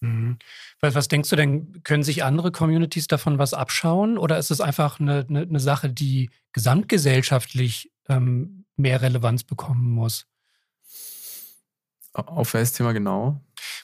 [0.00, 0.38] Mhm.
[0.80, 4.60] Was, was, denkst du denn, können sich andere Communities davon was abschauen oder ist es
[4.60, 10.26] einfach eine, eine, eine Sache, die gesamtgesellschaftlich ähm, mehr Relevanz bekommen muss?
[12.12, 13.40] Auf welches Thema genau?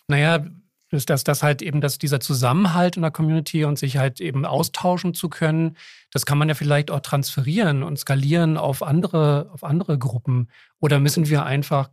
[0.08, 0.44] Naja,
[0.92, 4.44] ist dass das halt eben, dass dieser Zusammenhalt in der Community und sich halt eben
[4.44, 5.76] austauschen zu können,
[6.10, 10.48] das kann man ja vielleicht auch transferieren und skalieren auf andere, auf andere Gruppen.
[10.80, 11.90] Oder müssen wir einfach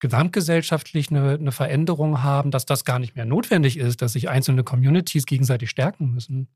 [0.00, 4.64] gesamtgesellschaftlich eine, eine Veränderung haben, dass das gar nicht mehr notwendig ist, dass sich einzelne
[4.64, 6.48] Communities gegenseitig stärken müssen?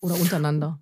[0.00, 0.80] Oder untereinander.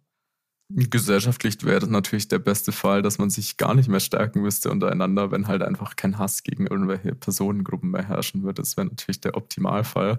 [0.77, 4.71] Gesellschaftlich wäre das natürlich der beste Fall, dass man sich gar nicht mehr stärken müsste
[4.71, 8.63] untereinander, wenn halt einfach kein Hass gegen irgendwelche Personengruppen mehr herrschen würde.
[8.63, 10.19] Das wäre natürlich der Optimalfall.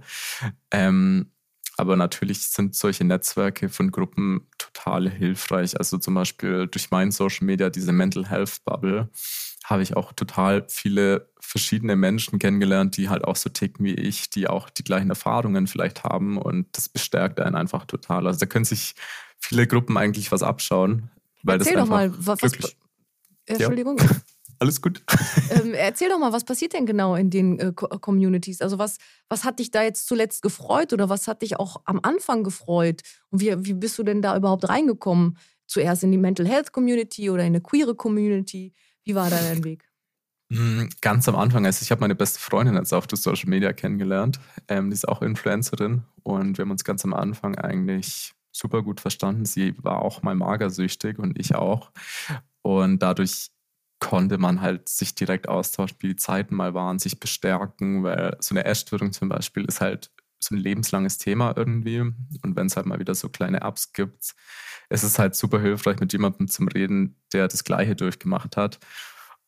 [0.72, 1.32] Ähm,
[1.78, 5.78] aber natürlich sind solche Netzwerke von Gruppen total hilfreich.
[5.78, 9.10] Also zum Beispiel durch mein Social Media, diese Mental Health Bubble,
[9.66, 14.30] habe ich auch total viele verschiedene Menschen kennengelernt, die halt auch so ticken wie ich,
[14.30, 18.28] die auch die gleichen Erfahrungen vielleicht haben und das bestärkt einen einfach total.
[18.28, 18.96] Also da können sich
[19.40, 21.10] viele Gruppen eigentlich was abschauen.
[21.44, 22.76] Weil Erzähl das doch mal, was, was
[23.46, 23.98] Entschuldigung.
[24.00, 24.10] Ja.
[24.60, 25.04] Alles gut.
[25.52, 28.62] Ähm, erzähl doch mal, was passiert denn genau in den äh, Communities?
[28.62, 28.98] Also was,
[29.30, 33.02] was hat dich da jetzt zuletzt gefreut oder was hat dich auch am Anfang gefreut?
[33.30, 35.38] Und wie, wie bist du denn da überhaupt reingekommen?
[35.68, 38.74] Zuerst in die Mental Health Community oder in eine queere Community?
[39.04, 39.88] Wie war da dein Weg?
[40.52, 43.74] Hm, ganz am Anfang, also ich habe meine beste Freundin jetzt auf der Social Media
[43.74, 44.40] kennengelernt.
[44.68, 49.02] Ähm, die ist auch Influencerin und wir haben uns ganz am Anfang eigentlich super gut
[49.02, 49.46] verstanden.
[49.46, 51.92] Sie war auch mal magersüchtig und ich auch.
[52.62, 53.50] Und dadurch
[54.00, 58.54] konnte man halt sich direkt austauschen, wie die Zeiten mal waren, sich bestärken, weil so
[58.54, 62.00] eine Essstörung zum Beispiel ist halt so ein lebenslanges Thema irgendwie.
[62.00, 64.36] Und wenn es halt mal wieder so kleine Ups gibt,
[64.90, 68.80] ist es halt super hilfreich, mit jemandem zu reden, der das Gleiche durchgemacht hat.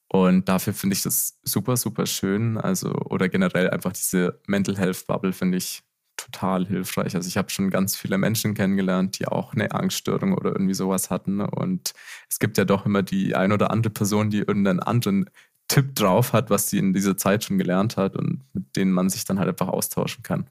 [0.10, 2.58] Und dafür finde ich das super, super schön.
[2.58, 5.84] Also, oder generell einfach diese Mental Health Bubble finde ich
[6.18, 7.16] total hilfreich.
[7.16, 11.10] Also ich habe schon ganz viele Menschen kennengelernt, die auch eine Angststörung oder irgendwie sowas
[11.10, 11.42] hatten.
[11.42, 11.94] Und
[12.30, 15.30] es gibt ja doch immer die ein oder andere Person, die irgendeinen anderen
[15.68, 19.10] Tipp drauf hat, was sie in dieser Zeit schon gelernt hat und mit denen man
[19.10, 20.50] sich dann halt einfach austauschen kann.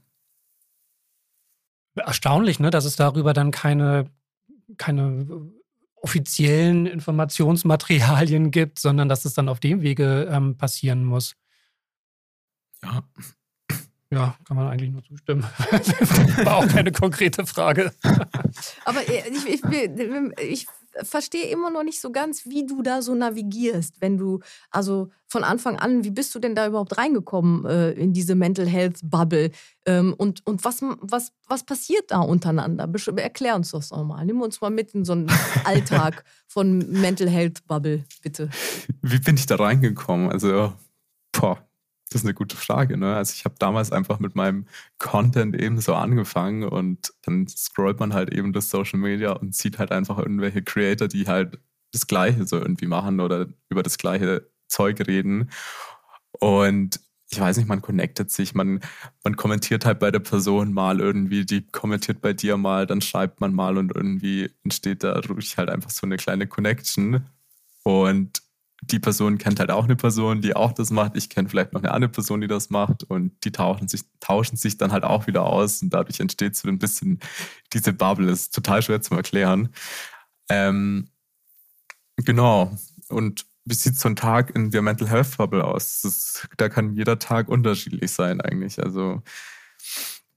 [1.94, 4.10] Erstaunlich, ne, dass es darüber dann keine,
[4.76, 5.50] keine
[5.96, 11.34] offiziellen Informationsmaterialien gibt, sondern dass es dann auf dem Wege ähm, passieren muss.
[12.82, 13.02] Ja.
[14.16, 15.42] Ja, kann man eigentlich nur zustimmen.
[16.44, 17.92] War auch keine konkrete Frage.
[18.86, 19.62] Aber ich, ich,
[20.38, 20.66] ich
[21.02, 25.44] verstehe immer noch nicht so ganz, wie du da so navigierst, wenn du, also von
[25.44, 29.50] Anfang an, wie bist du denn da überhaupt reingekommen äh, in diese Mental Health Bubble?
[29.84, 32.88] Ähm, und und was, was, was passiert da untereinander?
[33.18, 34.24] Erklär uns das nochmal.
[34.24, 35.30] Nimm uns mal mit in so einen
[35.64, 38.48] Alltag von Mental Health Bubble, bitte.
[39.02, 40.32] Wie bin ich da reingekommen?
[40.32, 40.72] Also,
[41.32, 41.65] boah,
[42.10, 42.96] das ist eine gute Frage.
[42.96, 43.16] Ne?
[43.16, 44.66] Also ich habe damals einfach mit meinem
[44.98, 49.78] Content eben so angefangen und dann scrollt man halt eben das Social Media und sieht
[49.78, 51.58] halt einfach irgendwelche Creator, die halt
[51.92, 55.50] das Gleiche so irgendwie machen oder über das gleiche Zeug reden.
[56.32, 58.80] Und ich weiß nicht, man connectet sich, man,
[59.24, 63.40] man kommentiert halt bei der Person mal irgendwie, die kommentiert bei dir mal, dann schreibt
[63.40, 67.26] man mal und irgendwie entsteht da ruhig halt einfach so eine kleine Connection.
[67.82, 68.42] Und
[68.82, 71.16] die Person kennt halt auch eine Person, die auch das macht.
[71.16, 73.04] Ich kenne vielleicht noch eine andere Person, die das macht.
[73.04, 75.82] Und die tauschen sich, tauschen sich dann halt auch wieder aus.
[75.82, 77.20] Und dadurch entsteht so ein bisschen
[77.72, 78.26] diese Bubble.
[78.26, 79.70] Das ist total schwer zu erklären.
[80.48, 81.08] Ähm,
[82.16, 82.76] genau.
[83.08, 86.04] Und wie sieht so ein Tag in der Mental Health Bubble aus?
[86.04, 88.80] Ist, da kann jeder Tag unterschiedlich sein eigentlich.
[88.82, 89.22] Also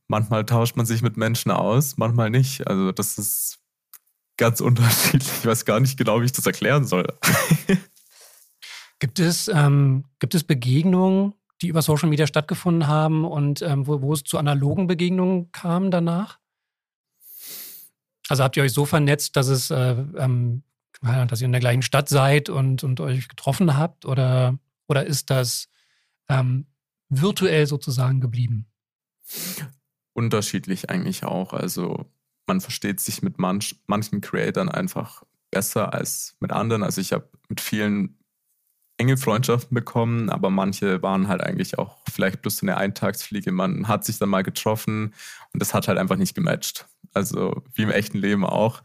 [0.08, 2.67] manchmal tauscht man sich mit Menschen aus, manchmal nicht.
[2.67, 3.60] Also das ist
[4.38, 5.32] ganz unterschiedlich.
[5.39, 7.06] Ich weiß gar nicht genau, wie ich das erklären soll.
[9.00, 14.02] Gibt es, ähm, gibt es Begegnungen, die über Social Media stattgefunden haben und ähm, wo,
[14.02, 16.40] wo es zu analogen Begegnungen kam danach?
[18.28, 20.64] Also habt ihr euch so vernetzt, dass es, äh, ähm,
[21.02, 24.06] dass ihr in der gleichen Stadt seid und, und euch getroffen habt?
[24.06, 25.68] Oder, oder ist das
[26.28, 26.68] ähm,
[27.10, 28.68] virtuell sozusagen geblieben?
[30.14, 31.54] Unterschiedlich eigentlich auch.
[31.54, 32.06] Also
[32.46, 36.84] man versteht sich mit manch, manchen Creatoren einfach besser als mit anderen.
[36.84, 38.19] Also ich habe mit vielen
[39.00, 43.52] enge Freundschaften bekommen, aber manche waren halt eigentlich auch vielleicht bloß so eine Eintagsfliege.
[43.52, 45.14] Man hat sich dann mal getroffen
[45.54, 46.86] und das hat halt einfach nicht gematcht.
[47.14, 48.84] Also wie im echten Leben auch.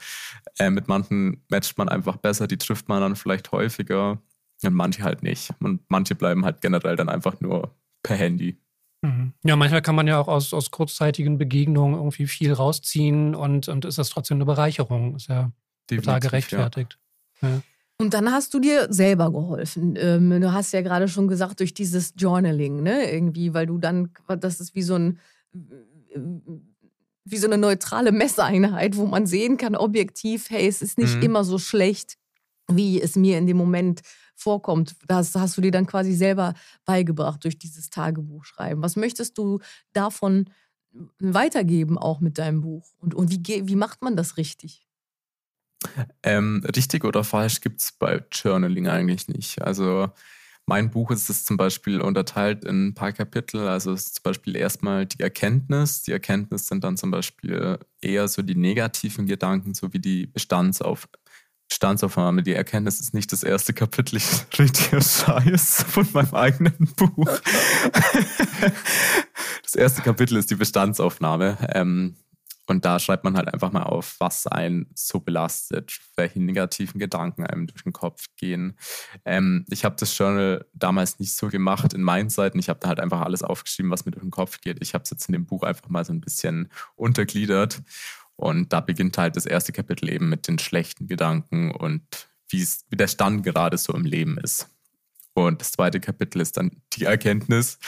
[0.58, 4.22] Äh, mit manchen matcht man einfach besser, die trifft man dann vielleicht häufiger
[4.62, 5.52] und manche halt nicht.
[5.60, 7.74] Und manche bleiben halt generell dann einfach nur
[8.04, 8.56] per Handy.
[9.02, 9.34] Mhm.
[9.44, 13.84] Ja, manchmal kann man ja auch aus, aus kurzzeitigen Begegnungen irgendwie viel rausziehen und, und
[13.84, 15.16] ist das trotzdem eine Bereicherung.
[15.16, 15.50] Ist ja
[15.90, 16.98] Definitiv, total gerechtfertigt.
[17.42, 17.48] Ja.
[17.48, 17.62] Ja.
[18.04, 19.94] Und dann hast du dir selber geholfen.
[19.96, 23.10] Ähm, du hast ja gerade schon gesagt, durch dieses Journaling, ne?
[23.10, 25.18] Irgendwie, weil du dann, das ist wie so ein
[27.24, 31.22] wie so eine neutrale Messeinheit, wo man sehen kann, objektiv, hey, es ist nicht mhm.
[31.22, 32.18] immer so schlecht,
[32.68, 34.02] wie es mir in dem Moment
[34.34, 34.96] vorkommt.
[35.08, 36.52] Das hast du dir dann quasi selber
[36.84, 38.82] beigebracht durch dieses Tagebuch schreiben.
[38.82, 39.60] Was möchtest du
[39.94, 40.50] davon
[41.18, 42.92] weitergeben, auch mit deinem Buch?
[42.98, 44.86] Und, und wie, wie macht man das richtig?
[46.22, 49.62] Ähm, richtig oder falsch gibt es bei Journaling eigentlich nicht.
[49.62, 50.10] Also
[50.66, 53.68] mein Buch ist es zum Beispiel unterteilt in ein paar Kapitel.
[53.68, 56.02] Also es ist zum Beispiel erstmal die Erkenntnis.
[56.02, 61.08] Die Erkenntnis sind dann zum Beispiel eher so die negativen Gedanken, so wie die Bestandsauf
[61.68, 62.42] Bestandsaufnahme.
[62.42, 64.16] Die Erkenntnis ist nicht das erste Kapitel.
[64.16, 67.28] Ich rede Scheiß von meinem eigenen Buch.
[69.62, 71.58] das erste Kapitel ist die Bestandsaufnahme.
[71.72, 72.16] Ähm,
[72.66, 77.44] und da schreibt man halt einfach mal auf, was einen so belastet, welche negativen Gedanken
[77.44, 78.78] einem durch den Kopf gehen.
[79.24, 82.58] Ähm, ich habe das Journal damals nicht so gemacht in meinen Seiten.
[82.58, 84.78] Ich habe da halt einfach alles aufgeschrieben, was mir durch den Kopf geht.
[84.80, 87.82] Ich habe es jetzt in dem Buch einfach mal so ein bisschen untergliedert.
[88.36, 92.02] Und da beginnt halt das erste Kapitel eben mit den schlechten Gedanken und
[92.48, 94.70] wie der Stand gerade so im Leben ist.
[95.34, 97.78] Und das zweite Kapitel ist dann die Erkenntnis.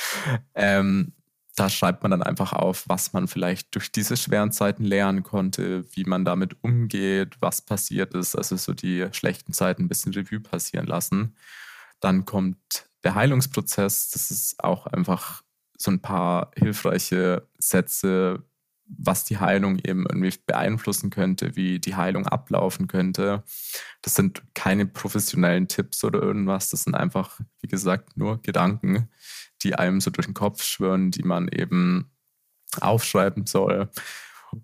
[0.54, 1.12] Ähm,
[1.56, 5.84] da schreibt man dann einfach auf, was man vielleicht durch diese schweren Zeiten lernen konnte,
[5.94, 10.40] wie man damit umgeht, was passiert ist, also so die schlechten Zeiten ein bisschen Revue
[10.40, 11.34] passieren lassen.
[12.00, 15.42] Dann kommt der Heilungsprozess, das ist auch einfach
[15.78, 18.42] so ein paar hilfreiche Sätze,
[18.88, 23.42] was die Heilung eben irgendwie beeinflussen könnte, wie die Heilung ablaufen könnte.
[24.02, 29.08] Das sind keine professionellen Tipps oder irgendwas, das sind einfach, wie gesagt, nur Gedanken,
[29.62, 32.10] die einem so durch den Kopf schwören, die man eben
[32.80, 33.90] aufschreiben soll.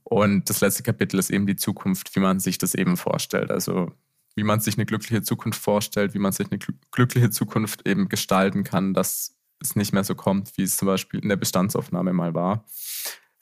[0.04, 3.50] Und das letzte Kapitel ist eben die Zukunft, wie man sich das eben vorstellt.
[3.50, 3.92] Also
[4.34, 6.58] wie man sich eine glückliche Zukunft vorstellt, wie man sich eine
[6.90, 11.20] glückliche Zukunft eben gestalten kann, dass es nicht mehr so kommt, wie es zum Beispiel
[11.20, 12.64] in der Bestandsaufnahme mal war.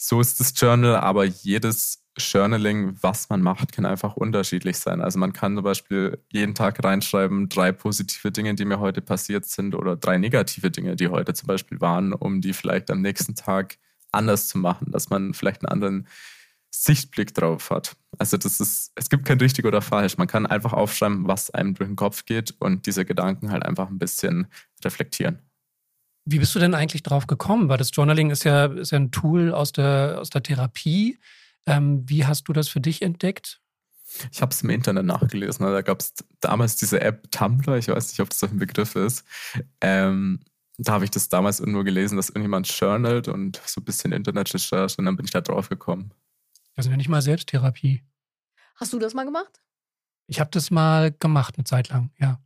[0.03, 5.03] So ist das Journal, aber jedes Journaling, was man macht, kann einfach unterschiedlich sein.
[5.03, 9.45] Also man kann zum Beispiel jeden Tag reinschreiben, drei positive Dinge, die mir heute passiert
[9.45, 13.35] sind oder drei negative Dinge, die heute zum Beispiel waren, um die vielleicht am nächsten
[13.35, 13.77] Tag
[14.11, 16.09] anders zu machen, dass man vielleicht einen anderen
[16.71, 17.95] Sichtblick drauf hat.
[18.17, 20.17] Also das ist, es gibt kein richtig oder falsch.
[20.17, 23.91] Man kann einfach aufschreiben, was einem durch den Kopf geht und diese Gedanken halt einfach
[23.91, 24.47] ein bisschen
[24.83, 25.41] reflektieren.
[26.25, 27.69] Wie bist du denn eigentlich drauf gekommen?
[27.69, 31.19] Weil das Journaling ist ja, ist ja ein Tool aus der, aus der Therapie.
[31.67, 33.61] Ähm, wie hast du das für dich entdeckt?
[34.33, 35.65] Ich habe es im Internet nachgelesen.
[35.65, 37.77] Da gab es damals diese App Tumblr.
[37.79, 39.25] Ich weiß nicht, ob das ein Begriff ist.
[39.81, 40.41] Ähm,
[40.79, 44.97] da habe ich das damals irgendwo gelesen, dass irgendjemand journalt und so ein bisschen Internetrecherche
[44.99, 46.13] und dann bin ich da drauf gekommen.
[46.75, 48.03] Das ist ja nicht mal Selbsttherapie.
[48.77, 49.61] Hast du das mal gemacht?
[50.27, 52.41] Ich habe das mal gemacht eine Zeit lang, ja.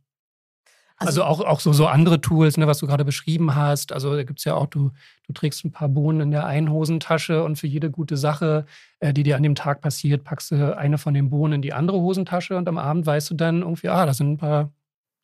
[0.97, 3.91] Also, also, auch, auch so, so andere Tools, ne, was du gerade beschrieben hast.
[3.91, 4.91] Also da gibt es ja auch, du,
[5.27, 8.65] du trägst ein paar Bohnen in der einen Hosentasche und für jede gute Sache,
[8.99, 11.73] äh, die dir an dem Tag passiert, packst du eine von den Bohnen in die
[11.73, 14.71] andere Hosentasche und am Abend weißt du dann irgendwie, ah, da sind ein paar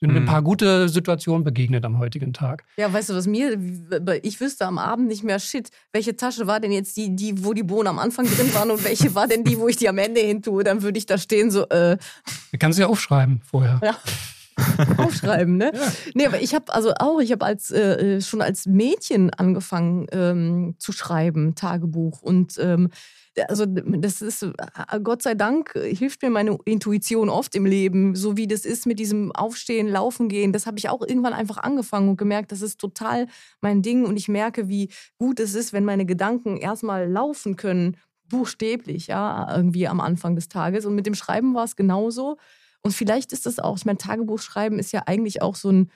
[0.02, 0.26] sind ein mhm.
[0.26, 2.64] paar gute Situationen begegnet am heutigen Tag.
[2.76, 3.56] Ja, weißt du, was mir,
[4.24, 7.54] ich wüsste am Abend nicht mehr, shit, welche Tasche war denn jetzt die, die, wo
[7.54, 10.00] die Bohnen am Anfang drin waren und welche war denn die, wo ich die am
[10.00, 10.64] Ende hin tue?
[10.64, 11.98] Dann würde ich da stehen so, äh.
[12.52, 13.80] Du kannst ja aufschreiben vorher.
[13.84, 13.96] Ja.
[14.98, 15.72] Aufschreiben, ne?
[15.74, 15.92] Ja.
[16.14, 20.08] Nee, aber ich habe also auch, ich habe als äh, äh, schon als Mädchen angefangen
[20.12, 22.22] ähm, zu schreiben, Tagebuch.
[22.22, 22.90] Und ähm,
[23.48, 24.52] also das ist, äh,
[25.04, 29.00] Gott sei Dank, hilft mir meine Intuition oft im Leben, so wie das ist mit
[29.00, 30.52] diesem Aufstehen, Laufen gehen.
[30.52, 33.28] Das habe ich auch irgendwann einfach angefangen und gemerkt, das ist total
[33.62, 34.06] mein Ding.
[34.06, 37.98] Und ich merke, wie gut es ist, wenn meine Gedanken erstmal laufen können,
[38.28, 40.86] buchstäblich, ja, irgendwie am Anfang des Tages.
[40.86, 42.38] Und mit dem Schreiben war es genauso.
[42.84, 45.92] Und vielleicht ist das auch, ich meine, Tagebuchschreiben ist ja eigentlich auch so ein,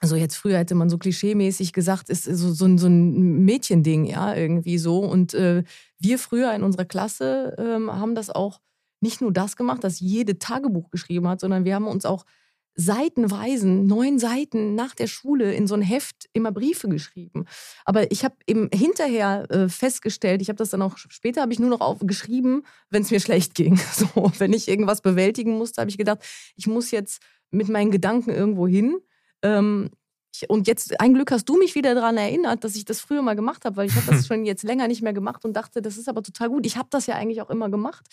[0.00, 4.04] also jetzt früher hätte man so klischeemäßig gesagt, ist so, so, ein, so ein Mädchending,
[4.04, 5.00] ja, irgendwie so.
[5.00, 5.64] Und äh,
[5.98, 8.60] wir früher in unserer Klasse ähm, haben das auch
[9.00, 12.24] nicht nur das gemacht, dass jede Tagebuch geschrieben hat, sondern wir haben uns auch
[12.76, 17.46] seitenweisen, neun Seiten nach der Schule in so ein Heft immer Briefe geschrieben.
[17.86, 21.58] Aber ich habe eben hinterher äh, festgestellt, ich habe das dann auch später, habe ich
[21.58, 23.80] nur noch aufgeschrieben, wenn es mir schlecht ging.
[23.96, 26.18] So, wenn ich irgendwas bewältigen musste, habe ich gedacht,
[26.54, 28.98] ich muss jetzt mit meinen Gedanken irgendwo hin.
[29.40, 29.90] Ähm,
[30.48, 33.36] und jetzt, ein Glück hast du mich wieder daran erinnert, dass ich das früher mal
[33.36, 35.98] gemacht habe, weil ich habe das schon jetzt länger nicht mehr gemacht und dachte, das
[35.98, 36.66] ist aber total gut.
[36.66, 38.06] Ich habe das ja eigentlich auch immer gemacht.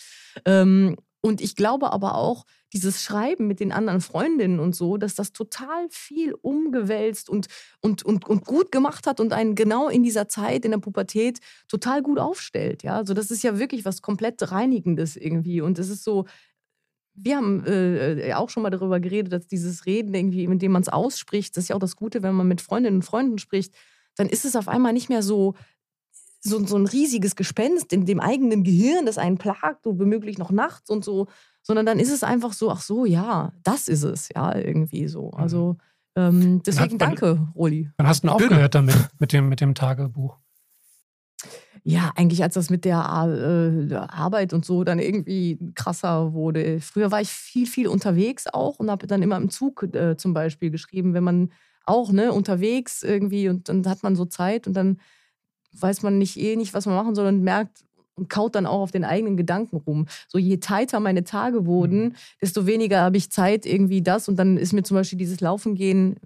[0.44, 5.14] Ähm, und ich glaube aber auch, dieses Schreiben mit den anderen Freundinnen und so, dass
[5.14, 7.46] das total viel umgewälzt und,
[7.80, 11.38] und, und, und gut gemacht hat und einen genau in dieser Zeit, in der Pubertät,
[11.68, 12.82] total gut aufstellt.
[12.82, 15.60] Ja, also das ist ja wirklich was komplett Reinigendes irgendwie.
[15.60, 16.26] Und es ist so,
[17.14, 20.82] wir haben äh, auch schon mal darüber geredet, dass dieses Reden irgendwie, mit dem man
[20.82, 23.74] es ausspricht, das ist ja auch das Gute, wenn man mit Freundinnen und Freunden spricht,
[24.16, 25.54] dann ist es auf einmal nicht mehr so
[26.44, 30.50] so, so ein riesiges Gespenst in dem eigenen Gehirn, das einen plagt und womöglich noch
[30.50, 31.26] nachts und so,
[31.62, 35.28] sondern dann ist es einfach so, ach so, ja, das ist es, ja, irgendwie so.
[35.28, 35.34] Mhm.
[35.34, 35.76] Also
[36.16, 37.90] ähm, deswegen hat, danke, Roli.
[37.96, 40.38] Wann hast du denn aufgehört damit, mit dem, mit dem Tagebuch?
[41.86, 46.80] Ja, eigentlich als das mit der äh, Arbeit und so dann irgendwie krasser wurde.
[46.80, 50.32] Früher war ich viel, viel unterwegs auch und habe dann immer im Zug äh, zum
[50.32, 51.52] Beispiel geschrieben, wenn man
[51.84, 54.98] auch ne, unterwegs irgendwie und dann hat man so Zeit und dann
[55.72, 58.80] weiß man nicht eh nicht, was man machen soll und merkt und kaut dann auch
[58.80, 60.06] auf den eigenen Gedanken rum.
[60.28, 62.14] So je tighter meine Tage wurden, mhm.
[62.40, 65.74] desto weniger habe ich Zeit irgendwie das und dann ist mir zum Beispiel dieses Laufen
[65.74, 66.16] gehen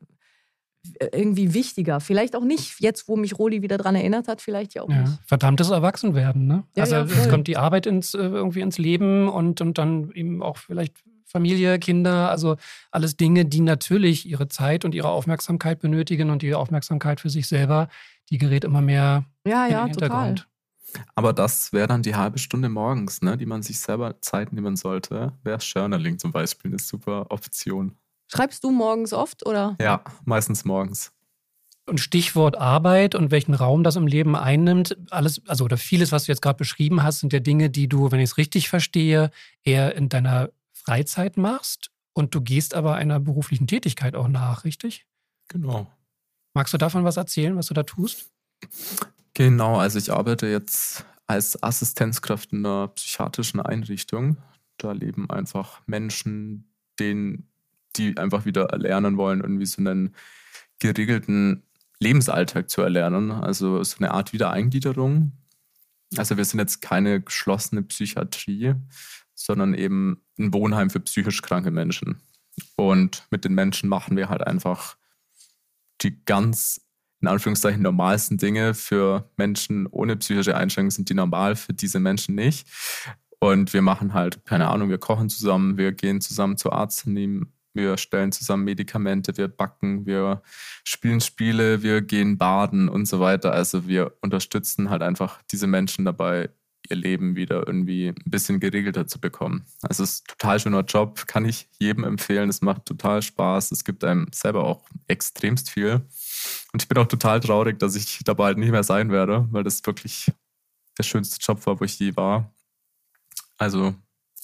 [1.13, 2.01] irgendwie wichtiger.
[2.01, 5.03] Vielleicht auch nicht jetzt, wo mich Roli wieder daran erinnert hat, vielleicht ja auch ja,
[5.03, 5.13] nicht.
[5.27, 6.65] Verdammtes Erwachsenwerden, ne?
[6.77, 10.11] Ja, also ja, es kommt die Arbeit ins, äh, irgendwie ins Leben und, und dann
[10.13, 10.95] eben auch vielleicht
[11.27, 12.57] Familie, Kinder, also
[12.91, 17.47] alles Dinge, die natürlich ihre Zeit und ihre Aufmerksamkeit benötigen und die Aufmerksamkeit für sich
[17.47, 17.89] selber,
[18.31, 20.39] die gerät immer mehr ja, in ja, den Hintergrund.
[20.39, 21.05] Total.
[21.15, 24.77] Aber das wäre dann die halbe Stunde morgens, ne, die man sich selber Zeit nehmen
[24.77, 25.35] sollte.
[25.43, 27.99] Wäre Journaling zum Beispiel eine super Option.
[28.29, 29.77] Schreibst du morgens oft oder?
[29.81, 31.13] Ja, meistens morgens.
[31.87, 36.25] Und Stichwort Arbeit und welchen Raum das im Leben einnimmt, alles, also oder vieles, was
[36.25, 39.31] du jetzt gerade beschrieben hast, sind ja Dinge, die du, wenn ich es richtig verstehe,
[39.65, 45.07] eher in deiner Freizeit machst und du gehst aber einer beruflichen Tätigkeit auch nach, richtig?
[45.49, 45.87] Genau.
[46.53, 48.31] Magst du davon was erzählen, was du da tust?
[49.35, 54.39] Genau, also ich arbeite jetzt als Assistenzkraft in einer psychiatrischen Einrichtung.
[54.79, 57.48] Da leben einfach Menschen, denen,
[57.99, 60.15] die einfach wieder erlernen wollen, irgendwie so einen
[60.79, 61.65] geregelten
[62.01, 63.31] Lebensalltag zu erlernen.
[63.31, 65.33] Also so eine Art Wiedereingliederung.
[66.17, 68.75] Also wir sind jetzt keine geschlossene Psychiatrie,
[69.35, 72.23] sondern eben ein Wohnheim für psychisch kranke Menschen.
[72.77, 74.97] Und mit den Menschen machen wir halt einfach
[76.01, 76.81] die ganz
[77.21, 82.37] in Anführungszeichen normalsten Dinge für Menschen ohne psychische Einschränkungen sind die normal, für diese Menschen
[82.37, 82.69] nicht.
[83.41, 87.53] Und wir machen halt, keine Ahnung, wir kochen zusammen, wir gehen zusammen zu Arzt, nehmen,
[87.79, 90.43] wir stellen zusammen Medikamente, wir backen, wir
[90.85, 93.53] spielen Spiele, wir gehen baden und so weiter.
[93.53, 96.51] Also wir unterstützen halt einfach diese Menschen dabei,
[96.91, 99.65] ihr Leben wieder irgendwie ein bisschen geregelter zu bekommen.
[99.83, 102.49] Also es ist ein total schöner Job, kann ich jedem empfehlen.
[102.49, 103.73] Es macht total Spaß.
[103.73, 106.03] Es gibt einem selber auch extremst viel.
[106.73, 109.65] Und ich bin auch total traurig, dass ich dabei halt nicht mehr sein werde, weil
[109.65, 110.33] das wirklich
[110.99, 112.53] der schönste Job war, wo ich je war.
[113.57, 113.95] Also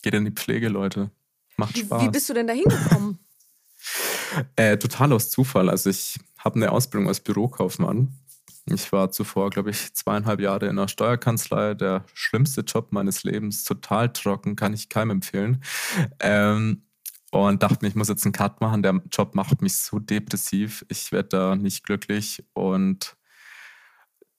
[0.03, 1.11] geht in die Pflege, Leute.
[1.57, 2.03] Macht Spaß.
[2.03, 3.18] Wie bist du denn da hingekommen?
[4.57, 5.68] Äh, total aus Zufall.
[5.68, 8.12] Also ich habe eine Ausbildung als Bürokaufmann.
[8.66, 11.74] Ich war zuvor, glaube ich, zweieinhalb Jahre in einer Steuerkanzlei.
[11.74, 13.64] Der schlimmste Job meines Lebens.
[13.64, 15.62] Total trocken, kann ich keinem empfehlen.
[16.20, 16.82] Ähm,
[17.30, 18.82] und dachte mir, ich muss jetzt einen Cut machen.
[18.82, 20.85] Der Job macht mich so depressiv.
[20.89, 22.45] Ich werde da nicht glücklich.
[22.55, 23.16] Und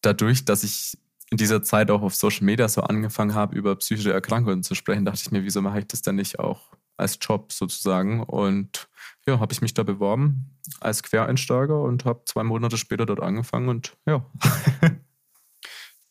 [0.02, 0.98] dadurch, dass ich
[1.30, 5.06] in dieser Zeit auch auf Social Media so angefangen habe, über psychische Erkrankungen zu sprechen,
[5.06, 8.24] dachte ich mir, wieso mache ich das denn nicht auch als Job sozusagen?
[8.24, 8.88] Und
[9.28, 13.70] ja, habe ich mich da beworben als Quereinsteiger und habe zwei Monate später dort angefangen
[13.70, 14.26] und ja.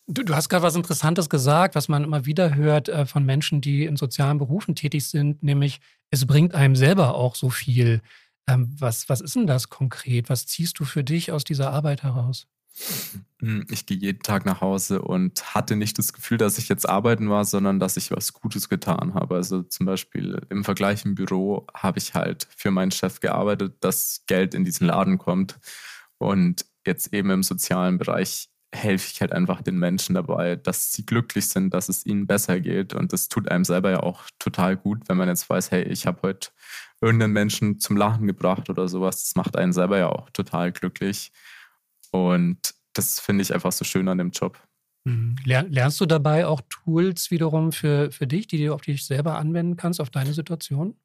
[0.07, 3.59] Du, du, hast gerade was Interessantes gesagt, was man immer wieder hört äh, von Menschen,
[3.59, 8.01] die in sozialen Berufen tätig sind, nämlich es bringt einem selber auch so viel.
[8.47, 10.29] Ähm, was, was ist denn das konkret?
[10.29, 12.47] Was ziehst du für dich aus dieser Arbeit heraus?
[13.41, 16.87] Hm, ich gehe jeden Tag nach Hause und hatte nicht das Gefühl, dass ich jetzt
[16.87, 19.35] arbeiten war, sondern dass ich was Gutes getan habe.
[19.35, 24.23] Also zum Beispiel im Vergleich im Büro habe ich halt für meinen Chef gearbeitet, dass
[24.27, 25.59] Geld in diesen Laden kommt.
[26.17, 31.05] Und jetzt eben im sozialen Bereich helfe ich halt einfach den Menschen dabei, dass sie
[31.05, 32.93] glücklich sind, dass es ihnen besser geht.
[32.93, 36.05] Und das tut einem selber ja auch total gut, wenn man jetzt weiß, hey, ich
[36.07, 36.49] habe heute
[37.01, 39.23] irgendeinen Menschen zum Lachen gebracht oder sowas.
[39.23, 41.31] Das macht einen selber ja auch total glücklich.
[42.15, 44.59] Und das finde ich einfach so schön an dem Job.
[45.05, 45.35] Mhm.
[45.43, 49.77] Lernst du dabei auch Tools wiederum für, für dich, die du auf dich selber anwenden
[49.77, 50.95] kannst, auf deine Situation?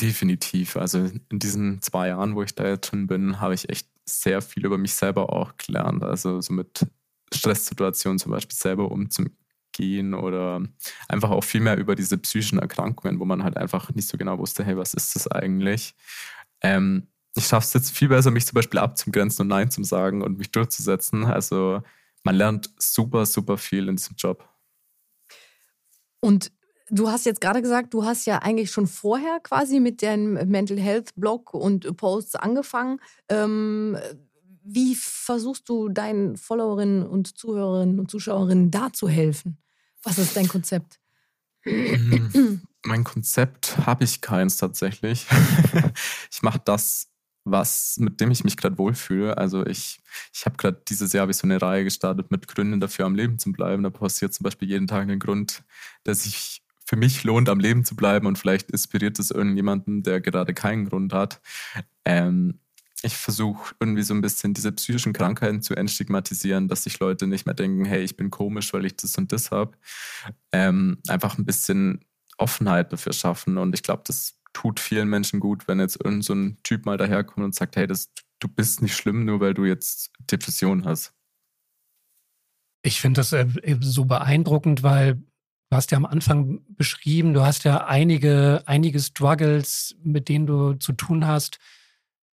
[0.00, 0.76] Definitiv.
[0.76, 4.42] Also in diesen zwei Jahren, wo ich da jetzt schon bin, habe ich echt sehr
[4.42, 6.02] viel über mich selber auch gelernt.
[6.02, 6.86] Also so mit
[7.32, 10.62] Stresssituationen zum Beispiel selber umzugehen oder
[11.08, 14.38] einfach auch viel mehr über diese psychischen Erkrankungen, wo man halt einfach nicht so genau
[14.38, 15.94] wusste, hey, was ist das eigentlich?
[16.62, 20.22] Ähm, ich schaffe es jetzt viel besser, mich zum Beispiel abzugrenzen und Nein zu sagen
[20.22, 21.24] und mich durchzusetzen.
[21.24, 21.82] Also
[22.24, 24.48] man lernt super, super viel in diesem Job.
[26.20, 26.50] Und
[26.88, 30.78] du hast jetzt gerade gesagt, du hast ja eigentlich schon vorher quasi mit deinem Mental
[30.78, 33.00] Health Blog und Posts angefangen.
[33.28, 33.98] Ähm,
[34.64, 39.58] wie versuchst du deinen Followerinnen und Zuhörerinnen und Zuschauerinnen da zu helfen?
[40.02, 41.00] Was ist dein Konzept?
[42.84, 45.26] mein Konzept habe ich keins tatsächlich.
[46.30, 47.08] ich mache das,
[47.46, 49.38] was, mit dem ich mich gerade wohlfühle.
[49.38, 50.00] Also ich,
[50.34, 53.52] ich habe gerade dieses Jahr so eine Reihe gestartet mit Gründen dafür am Leben zu
[53.52, 53.82] bleiben.
[53.84, 55.62] Da passiert zum Beispiel jeden Tag ein Grund,
[56.04, 60.20] der sich für mich lohnt, am Leben zu bleiben und vielleicht inspiriert es irgendjemanden, der
[60.20, 61.40] gerade keinen Grund hat.
[62.04, 62.60] Ähm,
[63.02, 67.46] ich versuche irgendwie so ein bisschen diese psychischen Krankheiten zu entstigmatisieren, dass sich Leute nicht
[67.46, 69.76] mehr denken, hey, ich bin komisch, weil ich das und das habe.
[70.52, 72.04] Ähm, einfach ein bisschen
[72.38, 73.58] Offenheit dafür schaffen.
[73.58, 76.96] Und ich glaube, das tut vielen Menschen gut, wenn jetzt irgend so ein Typ mal
[76.96, 81.12] daherkommt und sagt, hey, das, du bist nicht schlimm, nur weil du jetzt Depression hast.
[82.82, 83.46] Ich finde das äh,
[83.80, 89.94] so beeindruckend, weil du hast ja am Anfang beschrieben, du hast ja einige, einige Struggles,
[90.02, 91.58] mit denen du zu tun hast,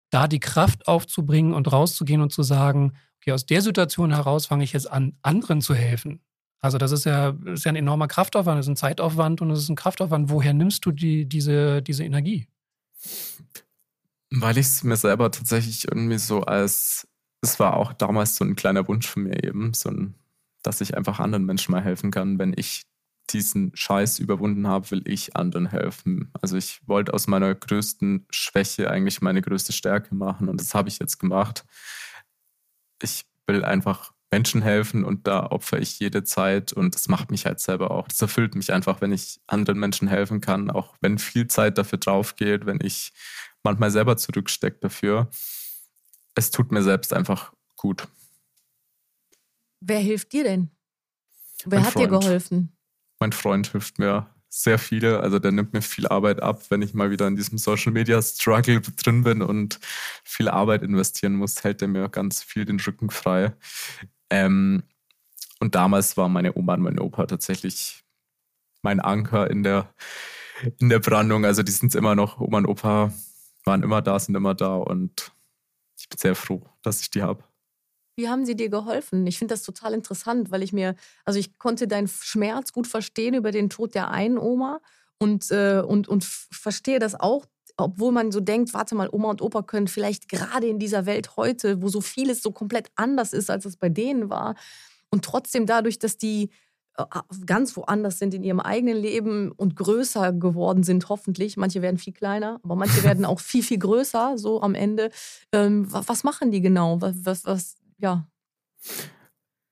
[0.08, 4.64] da die Kraft aufzubringen und rauszugehen und zu sagen, okay, aus der Situation heraus fange
[4.64, 6.22] ich jetzt an, anderen zu helfen.
[6.64, 9.58] Also das ist ja, ist ja ein enormer Kraftaufwand, das ist ein Zeitaufwand und es
[9.58, 10.30] ist ein Kraftaufwand.
[10.30, 12.48] Woher nimmst du die, diese, diese Energie?
[14.30, 17.06] Weil ich es mir selber tatsächlich irgendwie so als,
[17.42, 20.14] es war auch damals so ein kleiner Wunsch von mir eben, so ein,
[20.62, 22.38] dass ich einfach anderen Menschen mal helfen kann.
[22.38, 22.86] Wenn ich
[23.28, 26.30] diesen Scheiß überwunden habe, will ich anderen helfen.
[26.40, 30.88] Also ich wollte aus meiner größten Schwäche eigentlich meine größte Stärke machen und das habe
[30.88, 31.66] ich jetzt gemacht.
[33.02, 37.46] Ich will einfach Menschen helfen und da opfere ich jede Zeit und das macht mich
[37.46, 38.08] halt selber auch.
[38.08, 41.98] Das erfüllt mich einfach, wenn ich anderen Menschen helfen kann, auch wenn viel Zeit dafür
[41.98, 43.12] drauf geht, wenn ich
[43.62, 45.30] manchmal selber zurückstecke dafür.
[46.34, 48.08] Es tut mir selbst einfach gut.
[49.78, 50.70] Wer hilft dir denn?
[51.64, 52.04] Wer mein hat Freund.
[52.04, 52.76] dir geholfen?
[53.20, 55.20] Mein Freund hilft mir sehr viele.
[55.20, 58.20] Also der nimmt mir viel Arbeit ab, wenn ich mal wieder in diesem Social Media
[58.20, 59.78] Struggle drin bin und
[60.24, 63.52] viel Arbeit investieren muss, hält er mir ganz viel den Rücken frei.
[64.30, 64.82] Ähm,
[65.60, 68.04] und damals war meine Oma und mein Opa tatsächlich
[68.82, 69.94] mein Anker in der,
[70.78, 71.44] in der Brandung.
[71.44, 73.12] Also die sind immer noch, Oma und Opa
[73.64, 75.32] waren immer da, sind immer da und
[75.98, 77.42] ich bin sehr froh, dass ich die habe.
[78.16, 79.26] Wie haben sie dir geholfen?
[79.26, 80.94] Ich finde das total interessant, weil ich mir,
[81.24, 84.80] also ich konnte deinen Schmerz gut verstehen über den Tod der einen Oma
[85.18, 87.46] und, äh, und, und verstehe das auch,
[87.76, 91.36] obwohl man so denkt, warte mal, Oma und Opa können vielleicht gerade in dieser Welt
[91.36, 94.54] heute, wo so vieles so komplett anders ist, als es bei denen war,
[95.10, 96.50] und trotzdem dadurch, dass die
[96.96, 97.04] äh,
[97.46, 101.56] ganz woanders sind in ihrem eigenen Leben und größer geworden sind, hoffentlich.
[101.56, 105.10] Manche werden viel kleiner, aber manche werden auch viel, viel größer, so am Ende.
[105.52, 107.00] Ähm, was machen die genau?
[107.00, 108.26] Was, was, was, ja.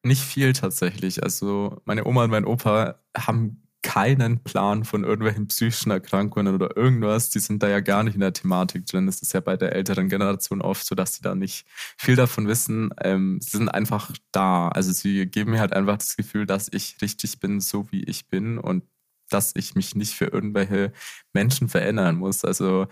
[0.05, 1.23] Nicht viel tatsächlich.
[1.23, 7.31] Also meine Oma und mein Opa haben keinen Plan von irgendwelchen psychischen Erkrankungen oder irgendwas.
[7.31, 9.09] Die sind da ja gar nicht in der Thematik drin.
[9.09, 11.67] Es ist ja bei der älteren Generation oft so, dass sie da nicht
[11.99, 12.91] viel davon wissen.
[13.03, 14.69] Ähm, sie sind einfach da.
[14.69, 18.29] Also sie geben mir halt einfach das Gefühl, dass ich richtig bin, so wie ich
[18.29, 18.85] bin und
[19.29, 20.93] dass ich mich nicht für irgendwelche
[21.33, 22.45] Menschen verändern muss.
[22.45, 22.87] Also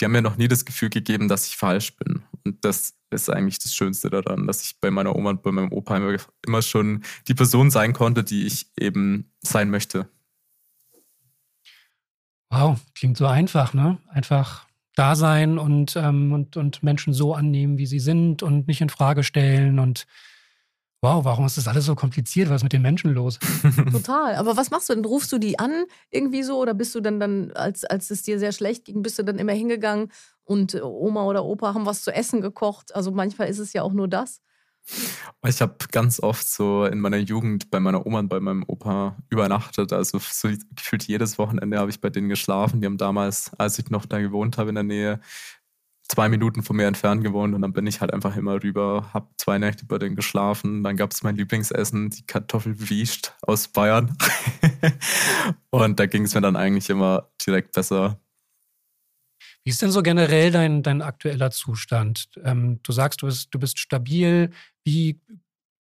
[0.00, 2.22] die haben mir noch nie das Gefühl gegeben, dass ich falsch bin.
[2.44, 5.72] Und das ist eigentlich das Schönste daran, dass ich bei meiner Oma und bei meinem
[5.72, 6.16] Opa
[6.46, 10.08] immer schon die Person sein konnte, die ich eben sein möchte.
[12.50, 13.98] Wow, klingt so einfach, ne?
[14.08, 18.80] Einfach da sein und, ähm, und, und Menschen so annehmen, wie sie sind und nicht
[18.80, 20.06] in Frage stellen und
[21.02, 22.50] Wow, warum ist das alles so kompliziert?
[22.50, 23.38] Was ist mit den Menschen los?
[23.90, 24.34] Total.
[24.34, 25.04] Aber was machst du denn?
[25.06, 28.38] Rufst du die an irgendwie so oder bist du dann, dann als, als es dir
[28.38, 30.12] sehr schlecht ging, bist du dann immer hingegangen
[30.44, 32.94] und Oma oder Opa haben was zu essen gekocht?
[32.94, 34.42] Also manchmal ist es ja auch nur das.
[35.46, 39.16] Ich habe ganz oft so in meiner Jugend bei meiner Oma und bei meinem Opa
[39.30, 39.92] übernachtet.
[39.92, 42.80] Also so gefühlt jedes Wochenende habe ich bei denen geschlafen.
[42.80, 45.20] Die haben damals, als ich noch da gewohnt habe in der Nähe,
[46.10, 49.28] zwei Minuten von mir entfernt gewohnt und dann bin ich halt einfach immer rüber, habe
[49.36, 50.82] zwei Nächte bei denen geschlafen.
[50.82, 54.16] Dann gab es mein Lieblingsessen, die Kartoffelwiescht aus Bayern.
[55.70, 58.18] und da ging es mir dann eigentlich immer direkt besser.
[59.64, 62.28] Wie ist denn so generell dein, dein aktueller Zustand?
[62.42, 64.50] Ähm, du sagst, du bist, du bist stabil.
[64.84, 65.20] Wie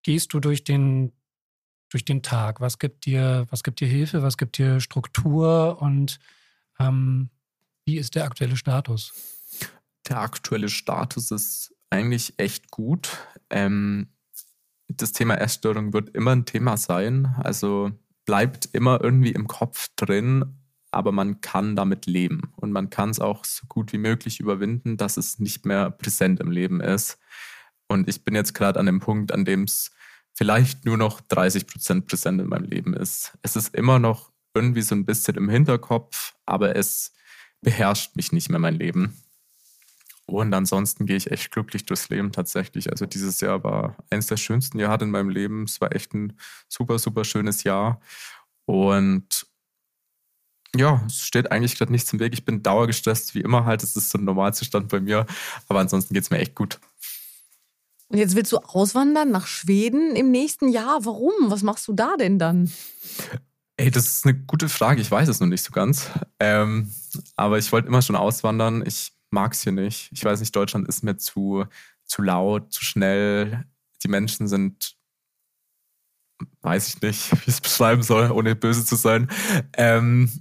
[0.03, 1.11] gehst du durch den,
[1.89, 2.61] durch den Tag?
[2.61, 4.21] Was gibt dir, was gibt dir Hilfe?
[4.23, 5.81] Was gibt dir Struktur?
[5.81, 6.19] Und
[6.79, 7.29] ähm,
[7.85, 9.13] wie ist der aktuelle Status?
[10.07, 13.17] Der aktuelle Status ist eigentlich echt gut.
[13.49, 14.07] Ähm,
[14.87, 17.35] das Thema Essstörung wird immer ein Thema sein.
[17.37, 17.91] Also
[18.25, 20.57] bleibt immer irgendwie im Kopf drin
[20.91, 24.97] aber man kann damit leben und man kann es auch so gut wie möglich überwinden,
[24.97, 27.19] dass es nicht mehr präsent im Leben ist.
[27.87, 29.91] Und ich bin jetzt gerade an dem Punkt, an dem es
[30.33, 33.37] vielleicht nur noch 30 Prozent präsent in meinem Leben ist.
[33.41, 37.13] Es ist immer noch irgendwie so ein bisschen im Hinterkopf, aber es
[37.61, 39.17] beherrscht mich nicht mehr mein Leben.
[40.27, 42.91] Und ansonsten gehe ich echt glücklich durchs Leben tatsächlich.
[42.91, 45.63] Also dieses Jahr war eines der schönsten Jahre in meinem Leben.
[45.63, 48.01] Es war echt ein super, super schönes Jahr.
[48.65, 49.47] Und
[50.75, 52.33] ja, es steht eigentlich gerade nichts im Weg.
[52.33, 53.83] Ich bin dauergestresst, wie immer halt.
[53.83, 55.25] Das ist so ein Normalzustand bei mir.
[55.69, 56.77] Aber ansonsten geht es mir echt gut.
[58.09, 61.05] Und jetzt willst du auswandern nach Schweden im nächsten Jahr.
[61.05, 61.33] Warum?
[61.49, 62.71] Was machst du da denn dann?
[63.75, 65.01] Ey, das ist eine gute Frage.
[65.01, 66.09] Ich weiß es noch nicht so ganz.
[66.39, 66.91] Ähm,
[67.35, 68.83] aber ich wollte immer schon auswandern.
[68.85, 70.09] Ich mag es hier nicht.
[70.11, 71.65] Ich weiß nicht, Deutschland ist mir zu,
[72.05, 73.65] zu laut, zu schnell.
[74.03, 74.95] Die Menschen sind,
[76.61, 79.29] weiß ich nicht, wie ich es beschreiben soll, ohne böse zu sein.
[79.73, 80.31] Ähm,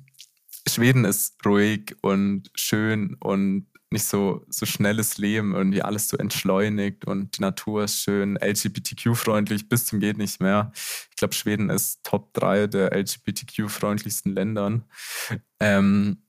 [0.69, 7.05] Schweden ist ruhig und schön und nicht so, so schnelles Leben, irgendwie alles so entschleunigt
[7.05, 10.73] und die Natur ist schön, LGBTQ-freundlich bis zum geht nicht mehr.
[11.11, 14.85] Ich glaube, Schweden ist Top 3 der LGBTQ-freundlichsten Ländern.
[15.61, 16.23] Ähm,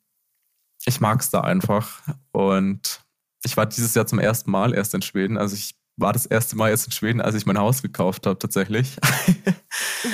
[0.85, 2.01] ich mag es da einfach
[2.31, 3.01] und
[3.43, 5.37] ich war dieses Jahr zum ersten Mal erst in Schweden.
[5.37, 8.39] Also ich war das erste Mal jetzt in Schweden, als ich mein Haus gekauft habe,
[8.39, 8.97] tatsächlich.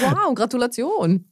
[0.02, 1.32] Wow, Gratulation.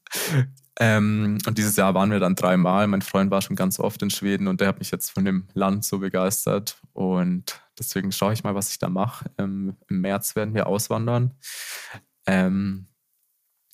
[0.79, 2.87] Ähm, und dieses Jahr waren wir dann dreimal.
[2.87, 5.47] Mein Freund war schon ganz oft in Schweden und der hat mich jetzt von dem
[5.53, 6.77] Land so begeistert.
[6.93, 9.29] Und deswegen schaue ich mal, was ich da mache.
[9.37, 11.35] Ähm, Im März werden wir auswandern.
[12.25, 12.87] Ähm,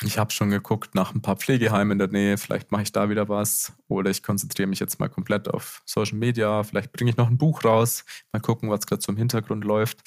[0.03, 2.37] ich habe schon geguckt nach ein paar Pflegeheimen in der Nähe.
[2.37, 3.73] Vielleicht mache ich da wieder was.
[3.87, 6.63] Oder ich konzentriere mich jetzt mal komplett auf Social Media.
[6.63, 8.05] Vielleicht bringe ich noch ein Buch raus.
[8.31, 10.01] Mal gucken, was gerade so im Hintergrund läuft.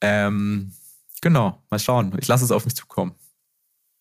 [0.00, 0.72] Ähm,
[1.20, 2.16] genau, mal schauen.
[2.18, 3.14] Ich lasse es auf mich zukommen.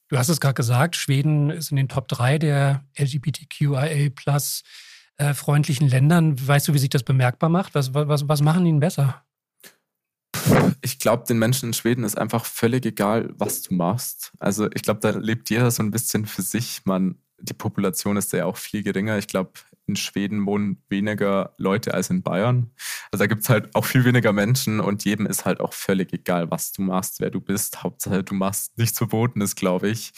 [0.09, 5.87] Du hast es gerade gesagt, Schweden ist in den Top 3 der LGBTQIA äh, freundlichen
[5.87, 6.35] Ländern.
[6.47, 7.75] Weißt du, wie sich das bemerkbar macht?
[7.75, 9.23] Was, was, was machen ihnen besser?
[10.81, 14.31] Ich glaube, den Menschen in Schweden ist einfach völlig egal, was du machst.
[14.39, 16.81] Also ich glaube, da lebt jeder so ein bisschen für sich.
[16.85, 19.17] Man, die Population ist ja auch viel geringer.
[19.19, 19.51] Ich glaube,
[19.89, 22.71] in Schweden wohnen weniger Leute als in Bayern.
[23.11, 26.13] Also da gibt es halt auch viel weniger Menschen und jedem ist halt auch völlig
[26.13, 27.83] egal, was du machst, wer du bist.
[27.83, 30.13] Hauptsache, du machst nichts Verbotenes, glaube ich.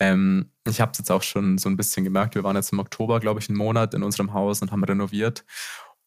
[0.00, 2.34] Ähm, ich habe es jetzt auch schon so ein bisschen gemerkt.
[2.34, 5.44] Wir waren jetzt im Oktober, glaube ich, einen Monat in unserem Haus und haben renoviert.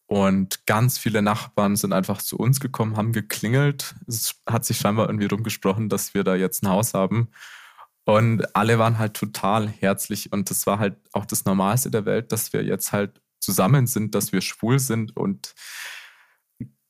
[0.08, 3.96] Und ganz viele Nachbarn sind einfach zu uns gekommen, haben geklingelt.
[4.08, 7.30] Es hat sich scheinbar irgendwie rumgesprochen, dass wir da jetzt ein Haus haben.
[8.06, 10.32] Und alle waren halt total herzlich.
[10.32, 14.16] Und das war halt auch das Normalste der Welt, dass wir jetzt halt zusammen sind,
[14.16, 15.54] dass wir schwul sind und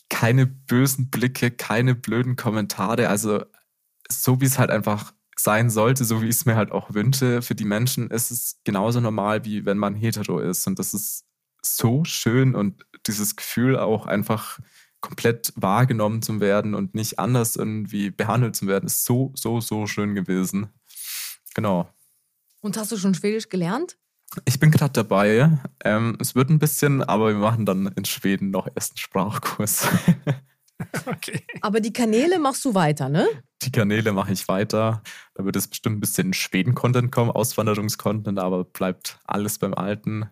[0.10, 3.10] keine bösen Blicke, keine blöden Kommentare.
[3.10, 3.44] Also
[4.10, 7.42] so wie es halt einfach sein sollte, so wie ich es mir halt auch wünsche.
[7.42, 10.68] Für die Menschen ist es genauso normal, wie wenn man hetero ist.
[10.68, 11.26] Und das ist
[11.62, 14.60] so schön und dieses Gefühl auch einfach
[15.02, 19.86] komplett wahrgenommen zu werden und nicht anders irgendwie behandelt zu werden, ist so, so, so
[19.86, 20.70] schön gewesen.
[21.56, 21.90] Genau.
[22.62, 23.98] Und hast du schon Schwedisch gelernt?
[24.46, 25.58] Ich bin gerade dabei.
[25.84, 29.88] Ähm, es wird ein bisschen, aber wir machen dann in Schweden noch erst einen Sprachkurs.
[31.06, 31.46] okay.
[31.62, 33.28] Aber die Kanäle machst du weiter, ne?
[33.62, 35.02] Die Kanäle mache ich weiter.
[35.36, 40.30] Da wird es bestimmt ein bisschen Schweden-Content kommen, Auswanderungskontent, aber bleibt alles beim Alten.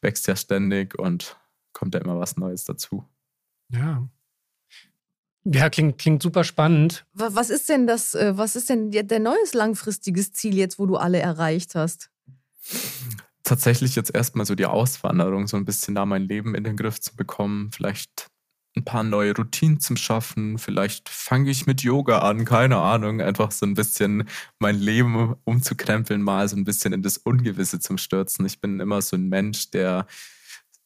[0.00, 1.36] Wächst ja ständig und
[1.72, 3.04] kommt ja immer was Neues dazu.
[3.70, 4.08] Ja.
[5.44, 7.04] Ja, klingt, klingt super spannend.
[7.12, 10.96] Was ist denn das, äh, was ist denn der neues langfristiges Ziel jetzt, wo du
[10.96, 12.10] alle erreicht hast?
[13.42, 16.98] Tatsächlich jetzt erstmal so die Auswanderung, so ein bisschen da mein Leben in den Griff
[16.98, 18.28] zu bekommen, vielleicht
[18.76, 23.52] ein paar neue Routinen zu schaffen, vielleicht fange ich mit Yoga an, keine Ahnung, einfach
[23.52, 24.28] so ein bisschen
[24.58, 28.46] mein Leben umzukrempeln, mal so ein bisschen in das Ungewisse zum Stürzen.
[28.46, 30.06] Ich bin immer so ein Mensch, der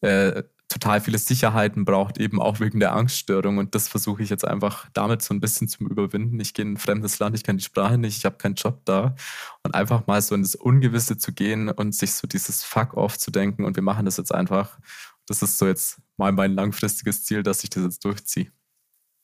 [0.00, 3.58] äh, total viele Sicherheiten braucht, eben auch wegen der Angststörung.
[3.58, 6.38] Und das versuche ich jetzt einfach damit so ein bisschen zu überwinden.
[6.40, 8.82] Ich gehe in ein fremdes Land, ich kenne die Sprache nicht, ich habe keinen Job
[8.84, 9.14] da.
[9.62, 13.30] Und einfach mal so in das Ungewisse zu gehen und sich so dieses Fuck-off zu
[13.30, 14.78] denken und wir machen das jetzt einfach.
[15.26, 18.52] Das ist so jetzt mal mein langfristiges Ziel, dass ich das jetzt durchziehe.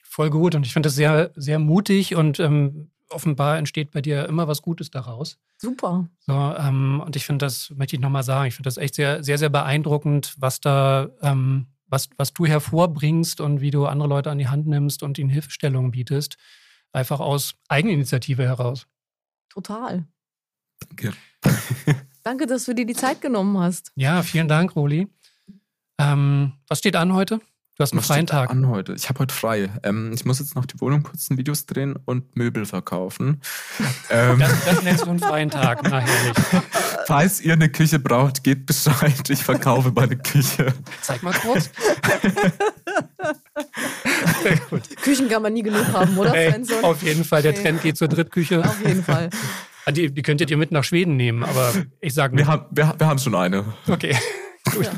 [0.02, 0.54] Voll gut.
[0.54, 4.62] Und ich finde das sehr, sehr mutig und ähm, offenbar entsteht bei dir immer was
[4.62, 5.38] Gutes daraus.
[5.58, 6.08] Super.
[6.20, 9.22] So, ähm, und ich finde, das möchte ich nochmal sagen, ich finde das echt sehr,
[9.22, 14.30] sehr, sehr beeindruckend, was da, ähm, was, was du hervorbringst und wie du andere Leute
[14.30, 16.36] an die Hand nimmst und ihnen Hilfestellungen bietest.
[16.92, 18.86] Einfach aus Eigeninitiative heraus.
[19.48, 20.06] Total.
[20.80, 21.12] Danke.
[22.22, 23.92] Danke, dass du dir die Zeit genommen hast.
[23.96, 25.08] Ja, vielen Dank, Roli.
[25.98, 27.40] Ähm, was steht an heute?
[27.76, 28.50] Du hast einen Was freien Tag.
[28.50, 28.92] An heute.
[28.92, 29.68] Ich habe heute frei.
[29.82, 33.40] Ähm, ich muss jetzt noch die Wohnung putzen, Videos drehen und Möbel verkaufen.
[34.10, 35.80] ähm, Das, das nennst du einen freien Tag.
[35.82, 36.36] Na, herrlich.
[37.08, 39.28] falls ihr eine Küche braucht, gebt Bescheid.
[39.28, 40.72] Ich verkaufe meine Küche.
[41.02, 41.70] Zeig mal kurz.
[45.02, 47.62] Küchen kann man nie genug haben, oder, Ey, auf jeden Fall, der Nee.
[47.62, 48.60] Trend geht zur Drittküche.
[48.64, 49.30] Auf jeden Fall.
[49.84, 52.52] Ah, Die, die könntet ihr mit nach Schweden nehmen, aber ich sage Wir nur.
[52.52, 53.64] haben, wir, wir haben schon eine.
[53.88, 54.16] Okay,
[54.72, 54.88] gut.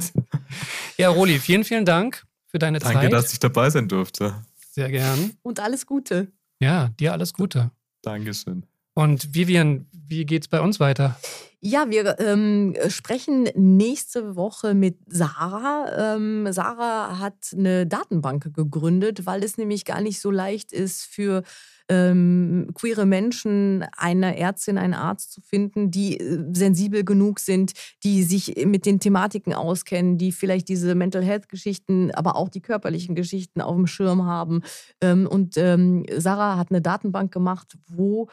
[0.98, 3.12] Ja, Roli, vielen, vielen Dank für deine Danke, Zeit.
[3.12, 4.34] dass ich dabei sein durfte.
[4.70, 5.32] Sehr gern.
[5.42, 6.28] Und alles Gute.
[6.60, 7.70] Ja, dir alles Gute.
[8.02, 8.64] Dankeschön.
[8.94, 11.18] Und Vivian, wie geht's bei uns weiter?
[11.60, 16.14] Ja, wir ähm, sprechen nächste Woche mit Sarah.
[16.14, 21.42] Ähm, Sarah hat eine Datenbank gegründet, weil es nämlich gar nicht so leicht ist für
[21.88, 27.72] ähm, queere Menschen eine Ärztin, einen Arzt zu finden, die äh, sensibel genug sind,
[28.02, 32.60] die sich mit den Thematiken auskennen, die vielleicht diese Mental Health Geschichten, aber auch die
[32.62, 34.62] körperlichen Geschichten auf dem Schirm haben.
[35.00, 38.28] Ähm, und ähm, Sarah hat eine Datenbank gemacht, wo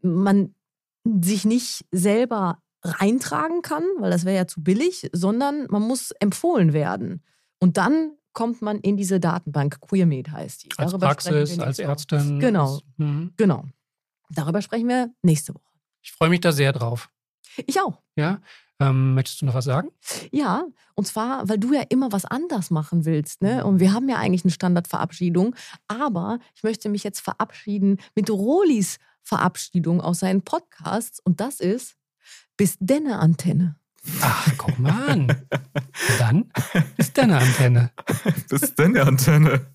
[0.00, 0.54] man
[1.04, 6.72] sich nicht selber reintragen kann, weil das wäre ja zu billig, sondern man muss empfohlen
[6.72, 7.22] werden.
[7.58, 9.80] Und dann kommt man in diese Datenbank.
[9.80, 10.68] Queermed heißt die.
[10.76, 11.78] Als Darüber Praxis, als.
[11.78, 12.40] Ärztin?
[12.40, 12.80] Genau.
[12.96, 13.32] Mhm.
[13.36, 13.64] Genau.
[14.30, 15.64] Darüber sprechen wir nächste Woche.
[16.02, 17.10] Ich freue mich da sehr drauf.
[17.66, 18.02] Ich auch.
[18.16, 18.40] Ja?
[18.80, 19.90] Ähm, möchtest du noch was sagen?
[20.30, 20.64] Ja,
[20.94, 23.42] und zwar, weil du ja immer was anders machen willst.
[23.42, 23.64] Ne?
[23.64, 25.56] Und wir haben ja eigentlich eine Standardverabschiedung.
[25.88, 31.20] Aber ich möchte mich jetzt verabschieden mit Rolis Verabschiedung aus seinen Podcasts.
[31.20, 31.96] Und das ist
[32.56, 33.77] bis denne Antenne.
[34.20, 35.46] Ach, guck mal an.
[36.18, 36.50] Dann
[36.96, 37.90] ist deine Antenne.
[38.48, 39.66] Bis denn, die Antenne.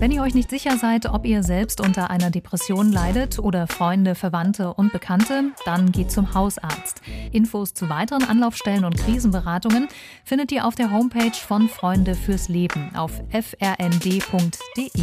[0.00, 4.14] Wenn ihr euch nicht sicher seid, ob ihr selbst unter einer Depression leidet oder Freunde,
[4.14, 7.02] Verwandte und Bekannte, dann geht zum Hausarzt.
[7.32, 9.88] Infos zu weiteren Anlaufstellen und Krisenberatungen
[10.24, 15.02] findet ihr auf der Homepage von Freunde fürs Leben auf frnd.de.